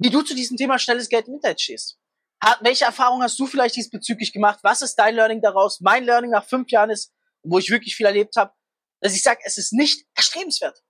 wie 0.00 0.10
du 0.10 0.22
zu 0.22 0.34
diesem 0.34 0.56
Thema 0.56 0.78
schnelles 0.78 1.08
Geld 1.08 1.28
im 1.28 1.34
Internet 1.34 1.60
stehst. 1.60 1.98
Hat, 2.42 2.58
welche 2.62 2.86
Erfahrungen 2.86 3.22
hast 3.22 3.38
du 3.38 3.46
vielleicht 3.46 3.76
diesbezüglich 3.76 4.32
gemacht? 4.32 4.60
Was 4.62 4.80
ist 4.80 4.96
dein 4.96 5.14
Learning 5.14 5.42
daraus? 5.42 5.80
Mein 5.80 6.04
Learning 6.04 6.30
nach 6.30 6.46
fünf 6.46 6.70
Jahren 6.70 6.88
ist, 6.88 7.12
wo 7.42 7.58
ich 7.58 7.70
wirklich 7.70 7.94
viel 7.94 8.06
erlebt 8.06 8.34
habe, 8.36 8.52
dass 9.00 9.14
ich 9.14 9.22
sage, 9.22 9.40
es 9.44 9.58
ist 9.58 9.72
nicht 9.72 10.06
erstrebenswert. 10.14 10.82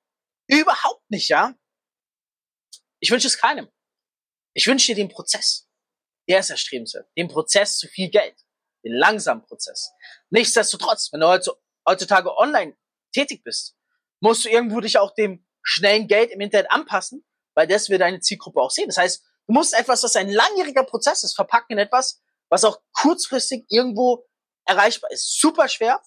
Überhaupt 0.48 1.10
nicht, 1.10 1.28
ja. 1.28 1.54
Ich 3.00 3.10
wünsche 3.10 3.26
es 3.26 3.36
keinem. 3.36 3.68
Ich 4.54 4.66
wünsche 4.66 4.86
dir 4.86 4.94
den 4.94 5.08
Prozess. 5.08 5.68
Der 6.28 6.40
ist 6.40 6.50
erstrebenswert. 6.50 7.08
Den 7.16 7.28
Prozess 7.28 7.78
zu 7.78 7.88
viel 7.88 8.10
Geld. 8.10 8.36
Den 8.84 8.92
langsamen 8.92 9.44
Prozess. 9.44 9.90
Nichtsdestotrotz, 10.30 11.12
wenn 11.12 11.20
du 11.20 11.56
heutzutage 11.86 12.36
online 12.36 12.76
tätig 13.12 13.42
bist, 13.42 13.76
musst 14.20 14.44
du 14.44 14.48
irgendwo 14.48 14.80
dich 14.80 14.98
auch 14.98 15.14
dem 15.14 15.44
schnellen 15.62 16.06
Geld 16.06 16.30
im 16.30 16.40
Internet 16.40 16.70
anpassen, 16.70 17.24
weil 17.54 17.66
das 17.66 17.88
wir 17.88 17.98
deine 17.98 18.20
Zielgruppe 18.20 18.60
auch 18.60 18.70
sehen. 18.70 18.88
Das 18.88 18.96
heißt, 18.96 19.22
du 19.46 19.52
musst 19.52 19.74
etwas, 19.74 20.02
was 20.02 20.16
ein 20.16 20.28
langjähriger 20.28 20.84
Prozess 20.84 21.24
ist, 21.24 21.34
verpacken 21.34 21.72
in 21.72 21.78
etwas, 21.78 22.22
was 22.48 22.64
auch 22.64 22.80
kurzfristig 22.92 23.64
irgendwo 23.68 24.26
erreichbar 24.66 25.10
ist. 25.10 25.40
Super 25.40 25.68
schwer, 25.68 26.00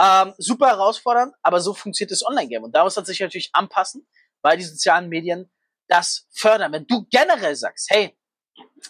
ähm, 0.00 0.34
super 0.38 0.68
herausfordernd, 0.68 1.34
aber 1.42 1.60
so 1.60 1.74
funktioniert 1.74 2.10
das 2.10 2.24
Online-Game. 2.24 2.64
Und 2.64 2.74
da 2.74 2.84
muss 2.84 2.96
man 2.96 3.04
sich 3.04 3.20
natürlich 3.20 3.50
anpassen, 3.52 4.06
weil 4.42 4.56
die 4.56 4.64
sozialen 4.64 5.08
Medien 5.08 5.50
das 5.88 6.26
fördern. 6.32 6.72
Wenn 6.72 6.86
du 6.86 7.06
generell 7.10 7.56
sagst, 7.56 7.90
hey, 7.90 8.16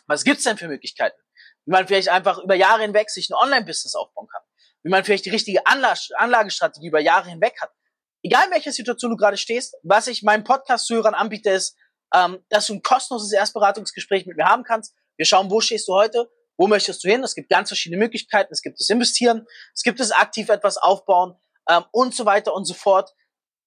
was 0.06 0.24
gibt's 0.24 0.44
denn 0.44 0.56
für 0.56 0.68
Möglichkeiten? 0.68 1.18
Wie 1.64 1.72
man 1.72 1.86
vielleicht 1.86 2.08
einfach 2.08 2.38
über 2.38 2.54
Jahre 2.54 2.82
hinweg 2.82 3.10
sich 3.10 3.30
ein 3.30 3.34
Online-Business 3.34 3.94
aufbauen 3.94 4.28
kann. 4.28 4.42
Wie 4.82 4.90
man 4.90 5.04
vielleicht 5.04 5.26
die 5.26 5.30
richtige 5.30 5.66
Anlagestrategie 5.66 6.88
über 6.88 7.00
Jahre 7.00 7.28
hinweg 7.28 7.60
hat. 7.60 7.70
Egal 8.22 8.46
in 8.46 8.52
welcher 8.52 8.72
Situation 8.72 9.10
du 9.10 9.16
gerade 9.16 9.36
stehst, 9.36 9.76
was 9.82 10.06
ich 10.06 10.22
meinen 10.22 10.44
Podcast-Zuhörern 10.44 11.14
anbiete, 11.14 11.50
ist, 11.50 11.76
ähm, 12.14 12.44
dass 12.48 12.66
du 12.66 12.74
ein 12.74 12.82
kostenloses 12.82 13.32
Erstberatungsgespräch 13.32 14.26
mit 14.26 14.36
mir 14.36 14.46
haben 14.46 14.64
kannst. 14.64 14.94
Wir 15.16 15.26
schauen, 15.26 15.50
wo 15.50 15.60
stehst 15.60 15.88
du 15.88 15.94
heute, 15.94 16.30
wo 16.56 16.66
möchtest 16.66 17.02
du 17.04 17.08
hin? 17.08 17.22
Es 17.22 17.34
gibt 17.34 17.48
ganz 17.48 17.68
verschiedene 17.68 17.98
Möglichkeiten. 17.98 18.52
Es 18.52 18.62
gibt 18.62 18.80
das 18.80 18.88
Investieren, 18.90 19.46
es 19.74 19.82
gibt 19.82 20.00
das 20.00 20.12
aktiv 20.12 20.48
etwas 20.48 20.76
aufbauen 20.76 21.34
ähm, 21.68 21.84
und 21.92 22.14
so 22.14 22.26
weiter 22.26 22.54
und 22.54 22.64
so 22.64 22.74
fort. 22.74 23.14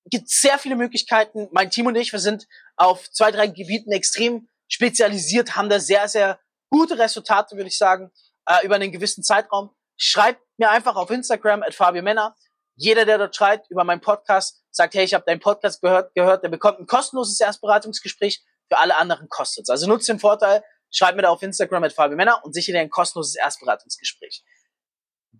Es 0.05 0.11
gibt 0.11 0.29
sehr 0.29 0.59
viele 0.59 0.75
Möglichkeiten. 0.75 1.47
Mein 1.51 1.69
Team 1.69 1.87
und 1.87 1.95
ich, 1.95 2.11
wir 2.11 2.19
sind 2.19 2.47
auf 2.75 3.09
zwei, 3.11 3.31
drei 3.31 3.47
Gebieten 3.47 3.91
extrem 3.91 4.49
spezialisiert, 4.67 5.55
haben 5.55 5.69
da 5.69 5.79
sehr, 5.79 6.07
sehr 6.07 6.39
gute 6.69 6.97
Resultate, 6.97 7.55
würde 7.55 7.69
ich 7.69 7.77
sagen, 7.77 8.11
äh, 8.47 8.65
über 8.65 8.75
einen 8.75 8.91
gewissen 8.91 9.23
Zeitraum. 9.23 9.69
Schreibt 9.95 10.41
mir 10.57 10.71
einfach 10.71 10.95
auf 10.95 11.09
Instagram 11.09 11.63
at 11.63 11.75
Fabio 11.75 12.01
Männer. 12.01 12.35
Jeder, 12.75 13.05
der 13.05 13.17
dort 13.17 13.35
schreibt 13.35 13.69
über 13.69 13.83
meinen 13.83 14.01
Podcast, 14.01 14.63
sagt, 14.71 14.95
hey, 14.95 15.03
ich 15.03 15.13
habe 15.13 15.23
deinen 15.25 15.39
Podcast 15.39 15.81
gehört, 15.81 16.13
gehört, 16.15 16.43
der 16.43 16.49
bekommt 16.49 16.79
ein 16.79 16.87
kostenloses 16.87 17.39
Erstberatungsgespräch. 17.39 18.43
Für 18.69 18.77
alle 18.79 18.97
anderen 18.97 19.29
kostet 19.29 19.63
es. 19.63 19.69
Also 19.69 19.87
nutzt 19.87 20.09
den 20.09 20.19
Vorteil, 20.19 20.63
schreib 20.89 21.15
mir 21.15 21.21
da 21.21 21.29
auf 21.29 21.43
Instagram 21.43 21.81
mit 21.81 21.93
Fabio 21.93 22.17
Männer 22.17 22.43
und 22.43 22.53
sichere 22.53 22.77
dir 22.77 22.81
ein 22.81 22.89
kostenloses 22.89 23.35
Erstberatungsgespräch. 23.35 24.43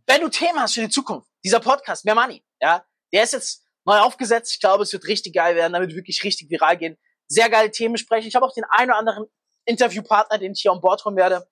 Wenn 0.06 0.22
du 0.22 0.30
Themen 0.30 0.60
hast 0.60 0.74
für 0.76 0.82
die 0.82 0.90
Zukunft, 0.90 1.30
dieser 1.44 1.60
Podcast, 1.60 2.06
mehr 2.06 2.16
Money, 2.16 2.44
ja, 2.62 2.86
der 3.12 3.24
ist 3.24 3.34
jetzt 3.34 3.64
neu 3.86 3.98
aufgesetzt. 4.00 4.52
Ich 4.54 4.60
glaube, 4.60 4.84
es 4.84 4.94
wird 4.94 5.06
richtig 5.08 5.34
geil 5.34 5.56
werden, 5.56 5.74
damit 5.74 5.96
wirklich 5.96 6.24
richtig 6.24 6.50
viral 6.50 6.78
gehen. 6.78 6.98
Sehr 7.28 7.50
geile 7.50 7.72
Themen 7.72 7.98
sprechen. 7.98 8.28
Ich 8.28 8.36
habe 8.36 8.46
auch 8.46 8.54
den 8.54 8.66
einen 8.70 8.92
oder 8.92 9.00
anderen 9.00 9.26
Interviewpartner, 9.66 10.38
den 10.38 10.54
ich 10.54 10.62
hier 10.62 10.72
an 10.72 10.82
Bord 10.82 11.04
holen 11.06 11.16
werde. 11.16 11.48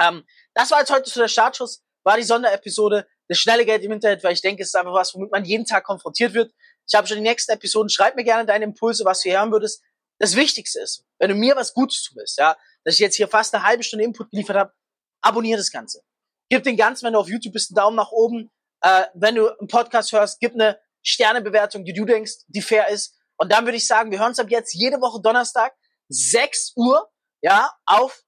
Ähm, 0.00 0.24
das 0.54 0.70
war 0.70 0.80
jetzt 0.80 0.90
heute 0.90 1.10
zu 1.10 1.18
der 1.18 1.28
Startschuss, 1.28 1.84
war 2.04 2.16
die 2.16 2.22
Sonderepisode, 2.22 3.06
das 3.28 3.38
schnelle 3.38 3.64
Geld 3.64 3.82
im 3.84 3.92
Internet, 3.92 4.24
weil 4.24 4.32
ich 4.32 4.40
denke, 4.40 4.62
es 4.62 4.68
ist 4.68 4.74
einfach 4.74 4.94
was, 4.94 5.14
womit 5.14 5.30
man 5.30 5.44
jeden 5.44 5.66
Tag 5.66 5.84
konfrontiert 5.84 6.34
wird. 6.34 6.52
Ich 6.86 6.94
habe 6.94 7.06
schon 7.06 7.18
die 7.18 7.22
nächsten 7.22 7.52
Episoden. 7.52 7.90
Schreib 7.90 8.16
mir 8.16 8.24
gerne 8.24 8.46
deine 8.46 8.64
Impulse, 8.64 9.04
was 9.04 9.22
du 9.22 9.30
hören 9.30 9.52
würdest. 9.52 9.82
Das 10.18 10.34
Wichtigste 10.34 10.80
ist, 10.80 11.04
wenn 11.18 11.28
du 11.28 11.36
mir 11.36 11.54
was 11.54 11.74
Gutes 11.74 12.02
tust, 12.02 12.38
ja, 12.38 12.56
dass 12.84 12.94
ich 12.94 13.00
jetzt 13.00 13.16
hier 13.16 13.28
fast 13.28 13.54
eine 13.54 13.64
halbe 13.64 13.82
Stunde 13.82 14.04
Input 14.04 14.30
geliefert 14.30 14.56
habe, 14.56 14.72
abonniere 15.20 15.58
das 15.58 15.70
Ganze. 15.70 16.02
Gib 16.48 16.64
den 16.64 16.76
Ganzen, 16.76 17.06
wenn 17.06 17.12
du 17.12 17.18
auf 17.18 17.28
YouTube 17.28 17.52
bist, 17.52 17.70
einen 17.70 17.76
Daumen 17.76 17.96
nach 17.96 18.10
oben. 18.10 18.50
Äh, 18.80 19.04
wenn 19.14 19.34
du 19.34 19.48
einen 19.48 19.68
Podcast 19.68 20.12
hörst, 20.12 20.40
gib 20.40 20.54
eine 20.54 20.80
Sternebewertung, 21.02 21.84
die 21.84 21.92
du 21.92 22.04
denkst, 22.04 22.44
die 22.48 22.62
fair 22.62 22.88
ist. 22.88 23.16
Und 23.36 23.52
dann 23.52 23.64
würde 23.64 23.76
ich 23.76 23.86
sagen, 23.86 24.10
wir 24.10 24.18
hören 24.18 24.30
uns 24.30 24.38
ab 24.38 24.50
jetzt 24.50 24.74
jede 24.74 25.00
Woche 25.00 25.20
Donnerstag, 25.20 25.74
6 26.08 26.72
Uhr, 26.76 27.08
ja, 27.42 27.70
auf, 27.84 28.24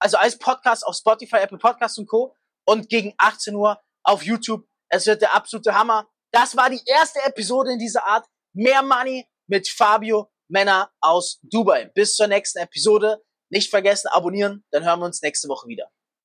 also 0.00 0.16
als 0.16 0.38
Podcast 0.38 0.84
auf 0.84 0.96
Spotify, 0.96 1.36
Apple 1.36 1.58
Podcasts 1.58 1.98
und 1.98 2.06
Co. 2.08 2.34
Und 2.64 2.88
gegen 2.88 3.14
18 3.18 3.54
Uhr 3.54 3.80
auf 4.08 4.22
YouTube. 4.22 4.66
Es 4.90 5.06
wird 5.06 5.22
der 5.22 5.34
absolute 5.34 5.74
Hammer. 5.74 6.08
Das 6.32 6.56
war 6.56 6.70
die 6.70 6.80
erste 6.86 7.20
Episode 7.24 7.72
in 7.72 7.78
dieser 7.78 8.04
Art. 8.06 8.26
Mehr 8.54 8.82
Money 8.82 9.26
mit 9.46 9.68
Fabio 9.68 10.30
Männer 10.48 10.90
aus 11.00 11.38
Dubai. 11.42 11.90
Bis 11.94 12.16
zur 12.16 12.26
nächsten 12.26 12.58
Episode. 12.58 13.22
Nicht 13.50 13.70
vergessen, 13.70 14.08
abonnieren, 14.08 14.64
dann 14.70 14.84
hören 14.84 15.00
wir 15.00 15.06
uns 15.06 15.22
nächste 15.22 15.48
Woche 15.48 15.68
wieder. 15.68 15.90